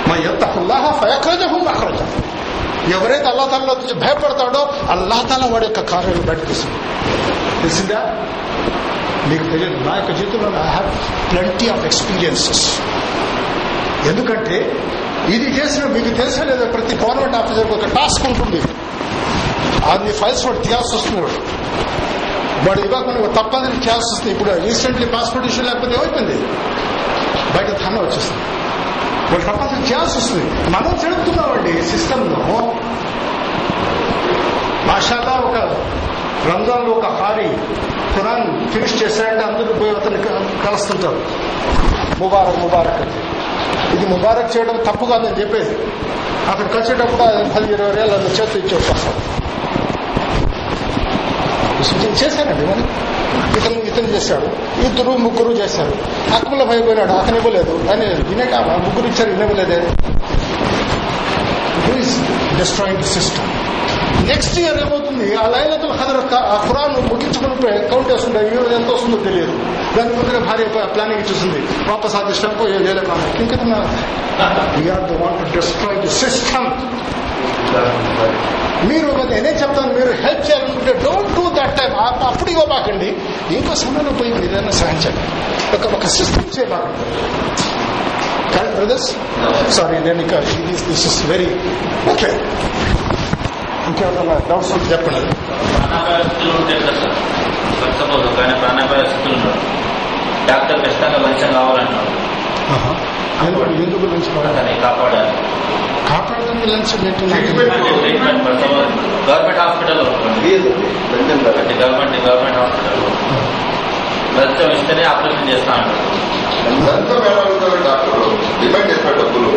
[0.09, 2.01] మా ఎంత అల్లాహ ఫయక్రజహు అక్రజ
[2.93, 6.77] ఎవరైతే అల్లా తాలా నుంచి భయపడతాడో అల్లా తాలా వాడి యొక్క కార్యాలు బయట తీస్తుంది.
[7.63, 8.27] తెలిసిందా?
[9.29, 9.75] మీకు తెలియదు.
[9.75, 12.81] నా యొక్క జీవితంలో I have plenty of experiences
[14.09, 14.73] ఎందుకంటే
[15.29, 16.67] ఇది చేసిన మీకు తెలిసే లేదా?
[16.67, 18.63] ప్రతి గవర్నమెంట్ ఆఫీసర్కి ఒక టాస్క్ ఉంటుంది.
[19.91, 21.33] అన్ని ఫైల్స్ వాడు తీయాల్సి వస్తుంది వాడు
[22.69, 26.35] వాడు ఇవ్వకుండా తప్పదని చేయాల్సి వస్తుంది ఇప్పుడు రీసెంట్లీ పాస్పోర్ట్ ఇష్యూ లేకపోతే ఏమైపోయింది?
[27.57, 28.43] బయట ధన వచ్చేస్తుంది
[29.33, 30.71] వాళ్ళు తప్పని చేయాల్సి వస్తుంది.
[30.71, 32.37] మనం చెడుతున్నామండి సిస్టంలో.
[34.87, 35.57] మాషాల్లా ఒక
[36.49, 37.49] రంజాన్ ఒక హారి
[38.15, 40.17] ఖురాన్ ఫినిష్ చేశాడంటే అందరూ పోయి అతను
[40.67, 41.23] కలుస్తుంటారు.
[42.19, 43.32] ముబారక్ ముబారక్ అని.
[43.95, 45.77] ఇది ముబారక్ చేయడం తప్పు కాదని చెప్పేది.
[46.51, 47.17] అక్కడ కలిసేటప్పుడు
[47.55, 48.77] పది ఇరవై వేలు అన్న చేతి ఇచ్చి
[52.25, 52.81] చేశానండి మరి.
[53.57, 54.47] ఇతను ఇతను చేశాడు.
[54.81, 55.93] ఇద్దరు ముగ్గురు చేశారు.
[56.35, 57.89] అక్మల భయ పోయినాడు అతను ఇవ్వలేదు.
[57.93, 59.75] అని వినక ముగ్గురు ఇచ్చారు వినవ్వలేదే
[61.89, 62.21] ఇవ్వలేదే
[62.59, 63.62] డిస్ట్రాయింగ్ సిస్టమ్
[64.31, 65.27] నెక్స్ట్ ఇయర్ ఏమవుతుంది?
[65.43, 66.19] ఆ లైలతుల ఖదర్
[66.55, 67.57] ఆ ఖురాన్ ముగించుకుని
[67.91, 69.55] కౌంట్ చేసుకుంటే ఈ రోజు ఎంత వస్తుందో తెలియదు.
[69.97, 70.67] దాని ముందుగా భార్య
[70.97, 71.61] ప్లానింగ్ చూసింది
[71.91, 73.11] వాపస్ ఆ దిష్టం పోయి చేయలేక
[73.43, 73.75] ఇంకెతన
[74.77, 76.69] we are the want to destroy the system
[78.89, 81.93] మీరు నేనే చెప్తాను మీరు హెల్ప్ చేయాలనుకుంటే డోంట్ డూ దట్ టైం
[82.31, 83.11] అప్పుడు ఇవ్వబాకండి.
[83.57, 85.23] ఇంకో సమయంలో పోయి మీరు ఏదైనా సహాయించండి
[85.77, 87.05] ఒక ఒక సిస్టమ్ చేయబాకండి.
[88.55, 89.09] కరెక్ట్ బ్రదర్స్
[89.77, 90.35] సారీ నేను ఇక
[90.69, 91.49] దిస్ ఇస్ వెరీ
[92.13, 92.31] ఓకే
[93.87, 95.21] ఇంకేమైనా డౌట్స్ ఉంటే చెప్పండి.
[95.71, 96.93] ప్రాణాపాయ స్థితులు ఉంటాయి కదా
[97.75, 99.61] సార్ సపోజ్ ఒక ఆయన ప్రాణాపాయ స్థితులు ఉన్నాడు
[100.49, 102.13] డాక్టర్ ఖచ్చితంగా లంచం కావాలంటున్నాడు
[102.75, 102.93] ఆహా.
[103.79, 104.29] ఎందుకు లంచ్
[104.83, 105.33] కాపాడాలి
[106.09, 106.93] కాపాడదాన్ని లంచ్
[109.27, 110.07] గవర్నమెంట్ హాస్పిటల్లో
[111.61, 113.09] అంటే గవర్నమెంట్ గవర్నమెంట్ హాస్పిటల్లో
[114.37, 116.01] లంచం ఇస్తేనే ఆపరేషన్ చేస్తా అంటారు
[116.87, 117.43] లంచం ఎలా
[117.87, 118.21] డాక్టర్.
[118.61, 119.49] డిమాండ్ చేసిన డబ్బులు.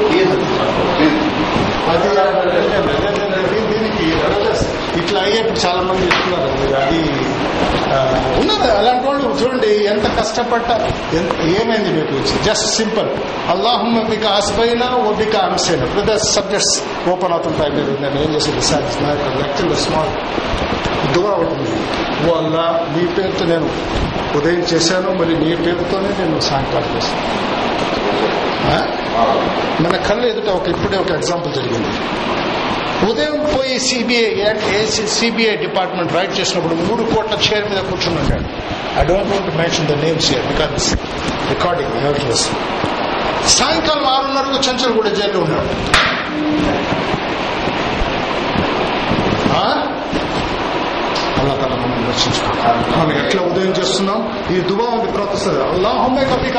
[1.88, 2.08] అది
[5.22, 6.50] అయ్యే ఇప్పుడు చాలా మంది ఇస్తున్నారు
[6.80, 7.00] అది
[7.78, 10.70] ఉన్నారు ఉన్నది అలాంటి వాళ్ళు చూడండి ఎంత కష్టపడ్డ
[11.14, 13.10] ఎంత- ఏమైంది మీకు జస్ట్ సింపుల్
[13.50, 16.74] అల్లాహమ్మ బిక ఆశపైన ఓ బిక అంశైనా బ్రదర్ సబ్జెక్ట్స్
[17.10, 20.14] ఓపెన్ అవుతుంటాయి మీరు నేను ఏం చేసేది సార్ నా యొక్క లెక్చర్లో స్మాల్
[21.14, 21.74] దువా ఉంటుంది
[22.26, 23.68] ఓ అల్లా నీ పేరుతో నేను
[24.36, 27.24] ఉదయం చేశాను మరి నీ పేరుతోనే నేను సాయంకాలం చేశాను.
[29.82, 31.92] మన కళ్ళు ఎదుట ఒక ఇప్పుడే ఒక ఎగ్జాంపుల్ జరిగింది.
[33.04, 34.54] ఉదయం పోయి సిబిఐ
[35.08, 38.46] సిబిఐ డిపార్ట్మెంట్ రైట్ చేసినప్పుడు మూడు కోట్ల చైర్ మీద కూర్చుని ఉంటాడు
[39.00, 40.96] I don't want mention the names here because
[41.50, 42.50] recording helpless
[43.48, 45.70] సాయంకాలం ఆరున్నరకు చంచల్ కూడా జైల్లో ఉన్నాడు.
[51.40, 51.58] మనం
[52.98, 54.20] మనం ఎట్లా ఉదయం చేస్తున్నాం?
[54.56, 56.58] ఈ దువా ఉంది ప్రవర్తిస్తుంది అల్లాహమ్మే కవిక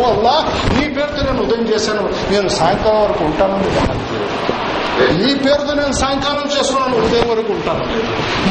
[0.00, 0.34] ఓ అల్లా
[0.78, 2.32] నీ పేరుతో నేను ఉదయం చేశాను.
[2.32, 3.70] నేను సాయంకాలం వరకు ఉంటానని.
[4.98, 7.84] నీ పేరుతో నేను సాయంకాలం చేస్తున్నాను ఉదయం వరకు ఉంటాను.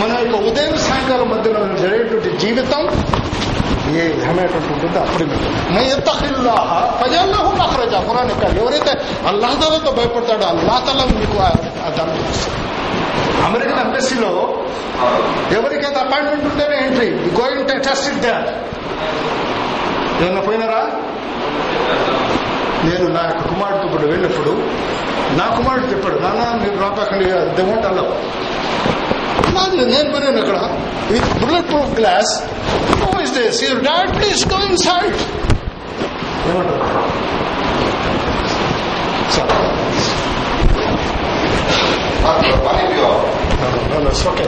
[0.02, 2.82] మన యొక్క ఉదయం సాయంకాలం మధ్యలో జరిగేటువంటి జీవితం
[3.96, 5.26] ఏ విధమైనటువంటి ఉంటుందో అప్పుడు
[5.76, 6.70] మయ్యత్తహిల్లాహ
[7.00, 8.00] ఫజల్లాహు మఖరజా.
[8.08, 8.94] ఖురాన్ యొక్క ఎవరైతే
[9.28, 9.56] అల్లాహ్
[9.92, 12.24] భయపడతాడో అల్లాహ్ మీకు ఆ దాన్ని
[13.46, 14.32] అమెరికన్ ఎంబసీలో
[15.52, 17.10] ఎవరికైతే అపాయింట్మెంట్ ఉంటేనే ఎంట్రీ
[17.42, 18.26] గోయింగ్ టెస్ట్ ఇట్
[20.24, 20.82] ఏమన్నా పోయినారా?
[22.86, 24.52] నేను నా యొక్క కుమారుడితో ఇప్పుడు వెళ్ళినప్పుడు
[25.40, 27.26] నా కుమారుడు చెప్పాడు నాన్న మీరు రాపకండి
[27.58, 28.04] దెవంట అలా
[29.56, 30.58] నాది నేను పోయాను అక్కడ
[31.12, 32.34] with bullet proof glass
[33.02, 35.16] who is this your dad please go inside
[36.48, 36.90] ఏమంటారు
[42.24, 42.50] సరే
[44.30, 44.46] ఓకే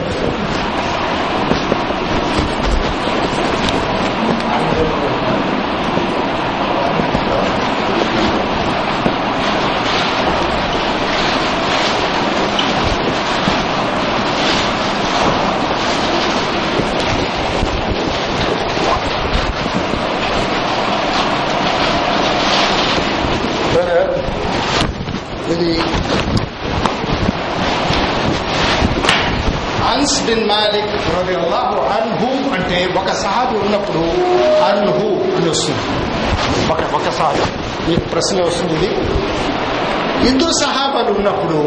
[23.74, 23.98] సరే
[25.52, 25.70] ఇది
[29.90, 34.02] అన్స్ బిన్ మాలిక్ రలియల్లాహు అన్హు అంటే ఒక సహాబి ఉన్నప్పుడు
[34.68, 35.84] అర్హు అని వస్తుంది.
[36.72, 37.46] ఒక ఒక సహాబి
[37.92, 38.74] ఈ ప్రశ్న వస్తుంది.
[38.74, 38.90] ఇది
[40.28, 41.58] ఇద్దరు సహాబాలు ఉన్నప్పుడు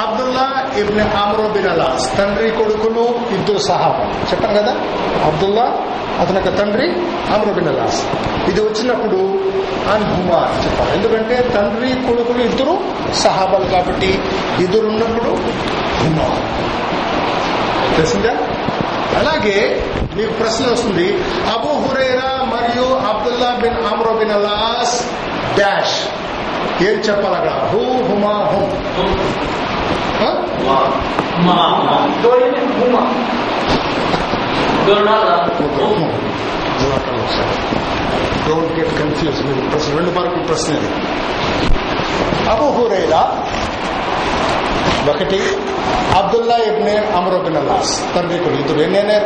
[0.00, 0.46] Abdullah
[0.80, 3.04] ibn Amr bin Al As తండ్రి కొడుకులు
[3.34, 4.12] ఇద్దరు సహాబాలు.
[4.30, 4.72] చెప్పాను కదా
[5.28, 5.66] అబ్దుల్లా
[6.20, 6.86] అతని యొక్క తండ్రి
[7.34, 8.00] ఆమ్రో బిన్ అలాస్
[8.50, 9.20] ఇది వచ్చినప్పుడు
[9.92, 10.90] అన్హుమా అని చెప్పాలి.
[10.96, 12.74] ఎందుకంటే తండ్రి కొడుకులు ఇద్దరు
[13.14, 14.10] సహాబాలు కాబట్టి
[14.60, 15.30] ఇద్దరు ఉన్నప్పుడు
[16.00, 16.28] హుమా
[17.96, 18.32] తెలిసిందా?
[19.18, 19.86] అలాగే
[20.16, 21.12] మీకు ప్రశ్న వస్తుంది.
[21.52, 25.10] అబు హురేరా మరియు అబ్దుల్లా బిన్ అమ్రో బిన్ అల్లాస్
[25.58, 26.02] డాష్.
[26.82, 27.50] ఏం చెప్పాలి అక్కడ?
[27.50, 28.90] హూ హుమా హుమ్.
[38.48, 39.96] డోంట్ గెట్ కన్ఫ్యూజ్ మీరు ప్రశ్న.
[39.96, 40.88] రెండు మార్కులు ప్రశ్న ఇది.
[42.50, 43.46] Abu Hurairah.
[45.10, 45.56] ఒకటి.
[46.16, 48.14] అబ్దుల్లా ఇబ్నే అమర్ బిన్ అల్లాస్.
[48.14, 49.18] తండ్రి కొడుకు ఇద్దరు ఎన్ని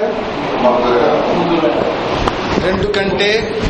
[2.66, 3.60] రెండు కంటే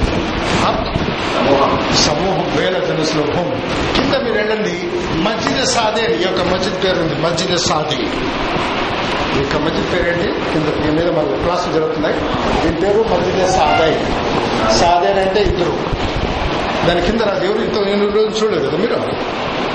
[2.07, 3.57] సమూహం వేల జనుసులో భూమి.
[3.97, 4.91] కింద మీరు వెళ్ళండి.
[5.23, 8.03] మస్జిద్ సాదే ఈ యొక్క మస్జిద్ పేరు ఉంది మస్జిద్ సాది.
[9.37, 10.53] ఈ యొక్క మస్జిద్ పేరేంటి?
[10.53, 12.17] కింద దీని మీద మన క్లాసులు జరుగుతున్నాయి.
[12.65, 13.93] దీని పేరు మస్జిద్ సాదే.
[14.79, 16.05] సాదే అంటే ఇద్దరు.
[16.89, 18.97] దాని కింద రాదు ఎవరు ఇంత నేను రోజు చూడలేదు కదా మీరు?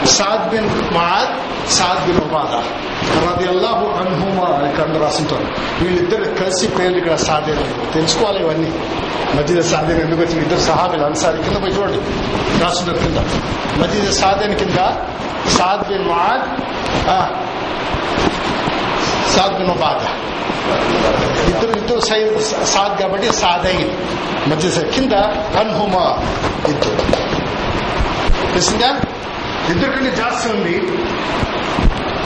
[0.05, 2.63] Saad bin Muadh Saad bin Ubada
[3.25, 5.47] రది అల్లాహు అన్హుమా అని రాసుంటారు రాసింటారు.
[5.83, 8.73] వీళ్ళిద్దరు కలిసి పేర్లు ఇక్కడ సాధేన తెలుసుకోవాలి ఇవన్నీ.
[9.35, 10.41] మధ్య సాధేన ఎందుకు వచ్చింది?
[10.41, 11.97] ఇద్దరు సహాబీలు అన్సారి కింద పోయి చూడండి.
[12.63, 13.17] రాసుంటారు కింద.
[13.81, 14.75] మధ్య సాధేన కింద
[15.49, 16.61] Saad bin Muadh
[19.35, 20.09] Saad bin Ubada.
[21.47, 22.35] ఇద్దరు ఇద్దరు సై
[22.65, 23.91] సాద్ కాబట్టి సాదై
[24.47, 25.13] మధ్య కింద
[25.59, 26.17] అన్హుమా
[26.67, 27.29] ఇద్దరు.
[28.51, 29.01] తెలిసిందా?
[29.69, 30.75] ఇద్దరికంటే జాస్తి ఉంది.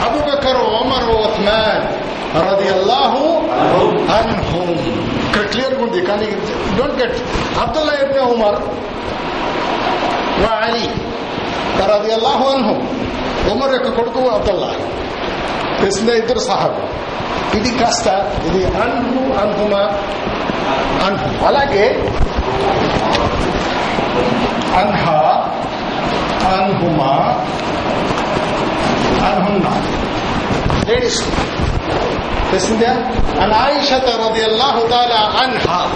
[0.06, 1.84] అబుబకర్ ఓమర్ ఉస్మాన్
[2.46, 3.24] రది అల్లాహు
[4.16, 4.72] అన్హుమ్
[5.26, 6.28] ఇక్కడ క్లియర్గా ఉంది కానీ
[6.78, 7.18] don't get
[7.58, 8.58] Abdullah ibn Umar
[10.64, 10.86] Ali
[11.90, 12.74] రది అల్లాహు అన్హు.
[13.52, 14.70] ఉమర్ యొక్క కొడుకు అబ్దుల్లా.
[15.80, 16.82] తెలిసిందే ఇద్దరు సహాబు?
[17.56, 18.06] ఇది కాస్త
[18.46, 19.82] ఇది అన్హు అన్హుమా
[21.06, 21.46] అన్హు.
[21.46, 21.84] అలాగే
[24.80, 25.18] అన్హా
[26.52, 27.36] عنهما
[29.22, 29.64] عنهن.
[30.88, 31.14] ليش
[32.52, 32.92] تسمع
[33.38, 35.86] عن عائشة رضي الله تعالى عنها.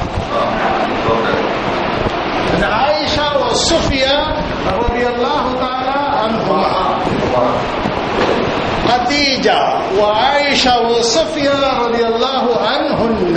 [2.54, 4.16] عن عائشة وصفية
[4.66, 6.98] رضي الله تعالى عنهما.
[8.88, 9.58] قتيجة
[10.00, 11.50] وعائشة وصفية
[11.84, 13.36] رضي الله عنهن.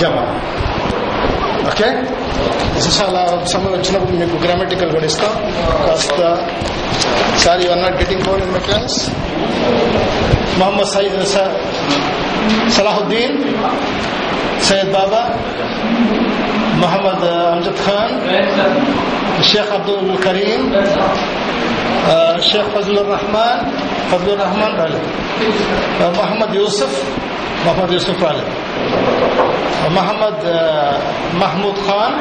[0.00, 0.24] جمع.
[1.68, 1.88] ఓకే
[2.96, 3.20] చాలా
[3.52, 5.34] సమయం వచ్చినప్పుడు మీకు గ్రామటికల్ కూడా ఇస్తాం
[5.86, 6.20] కాస్త
[7.44, 8.96] sir you are not getting four in my class
[10.58, 11.16] Mohammed Saeed
[12.76, 13.36] Salahuddin
[14.68, 15.22] Syed Baba
[16.82, 18.14] Mohammed Amjad Khan
[19.42, 20.62] Sheikh Abdul Kareem
[22.50, 23.62] Sheikh Fazlur Rahman
[24.10, 25.08] Fazlur Rahman రాలేదు
[26.18, 26.98] మొహమ్మద్ యూసుఫ్
[27.64, 28.52] మొహమ్మద్ యూసుఫ్ రాలేదు
[29.91, 30.95] محمد آه،
[31.33, 32.13] محمود خان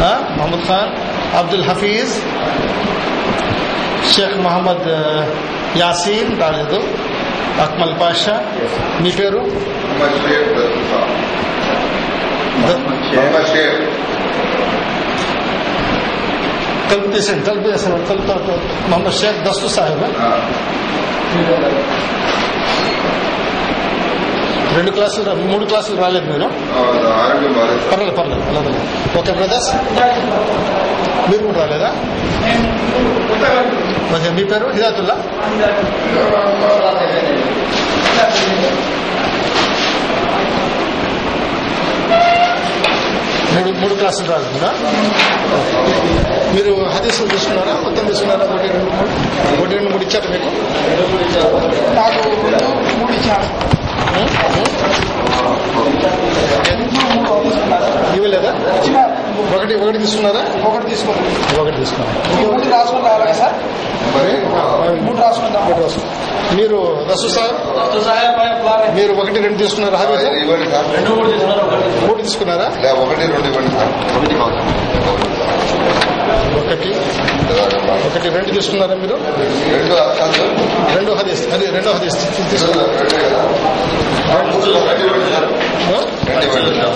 [0.00, 0.88] ها محمود خان
[1.34, 2.08] عبد الحفيظ
[4.12, 5.00] షేక్ మహమ్మద్ ఆ,
[5.76, 6.78] యాసీన్ రాలేదు
[7.60, 8.34] అక్మల్ పాషా
[9.00, 9.40] మీ పేరు
[9.90, 11.00] మొహమ్మద్ షేక్ దస్తుతా
[13.14, 13.80] మొహమ్మద్ షేక్
[16.90, 17.46] తలుపు తీసేయండి
[24.75, 27.81] రెండు క్లాసులు రా- మూడు క్లాసులు రాలేదు బాగాలేదు.
[27.91, 28.71] పర్లేదు పర్లేదు అలాగే
[29.19, 29.69] ఓకే బ్రదర్స్
[31.29, 31.89] మీరు కూడా రాలేదా?
[34.15, 34.67] ఓకే మీ పేరు?
[34.75, 35.15] హిదాతుల్లా?
[43.55, 44.69] మూడు మూడు క్లాసులు రాలేదా?
[46.55, 47.73] మీరు హదీసులు తీసుకున్నారా?
[47.83, 48.45] మొత్తం తీసుకున్నారా?
[48.45, 49.09] ఒకటి రెండు మూడు?
[49.59, 50.49] ఒకటి రెండు మూడు ఇచ్చారు మీకు?
[51.95, 52.21] నాకు
[52.99, 53.47] మూడు ఇచ్చాను
[58.15, 58.51] ఇవ్వలేదా?
[59.55, 60.41] ఒకటి ఒకటి తీసుకున్నారా?
[60.69, 61.23] ఒకటి తీసుకోండి.
[61.61, 63.55] ఒకటి తీసుకున్నారా మూడు రాసుకుని రావాలి సార్?
[65.05, 66.01] మూడు రాసుకుందాం ఒకటి రాసు.
[66.57, 66.77] మీరు
[67.11, 67.53] రసు సార్?
[68.97, 69.99] మీరు ఒకటి రెండు తీసుకున్నారా?
[70.43, 70.69] ఇవ్వండి.
[70.71, 70.87] సార్
[72.07, 72.67] మూడు తీసుకున్నారా?
[73.03, 73.91] ఒకటి రెండు ఇవ్వండి సార్.
[76.59, 76.89] ఒకటి.
[78.07, 79.15] ఒకటి రెండు తీసుకున్నారా మీరు?
[79.77, 81.43] రెండు అర్థాలు రెండో హదీస్.
[81.53, 82.17] అది హదీస్.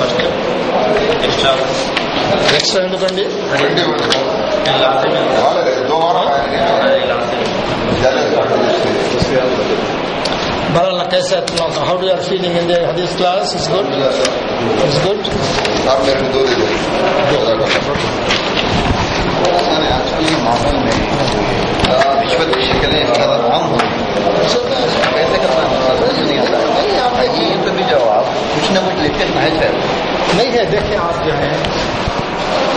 [0.02, 0.24] ఫస్ట్
[2.56, 3.24] ఎక్స్ట్రా ఎందుకండి?
[10.78, 11.38] దో कैसे
[11.88, 13.52] how do you are feeling in the hadith class?
[13.58, 13.88] Is good?
[14.88, 15.22] Is good?
[19.46, 20.92] سر آج کے ماحول میں
[22.26, 23.78] رشوت کی شکلیں زیادہ عام ہو
[25.14, 28.24] کیسے کرنا سمجھ نہیں آتا ہے یہ تو بھی جواب
[28.56, 29.74] کچھ نہ کچھ لیتے ہیں شاید
[30.36, 31.52] نہیں ہے دیکھیں آپ جو ہے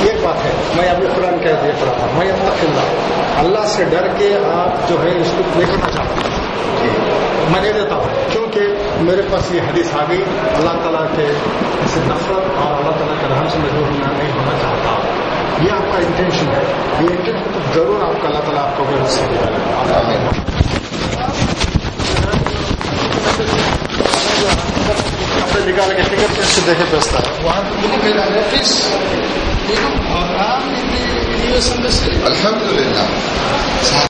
[0.03, 3.66] ایک بات ہے۔ میں ابھی قرآن کہہ دیکھ رہا تھا میں اللہ کھیل رہا اللہ
[3.66, 6.31] سے ڈر کے آپ جو ہے اس کو دیکھنا چاہتا ہوں
[6.83, 6.89] جی۔
[7.53, 8.61] میں نہیں دیتا ہوں۔ کیونکہ
[9.01, 10.25] میرے پاس یہ حدیث آ گئی
[10.57, 11.33] اللہ تعالیٰ کے
[11.95, 15.18] سے نفرت اور اللہ تعالیٰ کے رحم سے مجبور ہونا نہیں ہونا چاہتا۔
[15.62, 16.62] یہ آپ کا انٹینشن ہے.
[17.00, 19.22] یہ انٹینشن ضرور آپ کا اللہ تعالیٰ آپ کو سے
[25.42, 27.62] اپنے نکال کے ٹکٹ کیسے دیکھے بیچتا ہے وہاں
[32.24, 34.06] الحمد للہ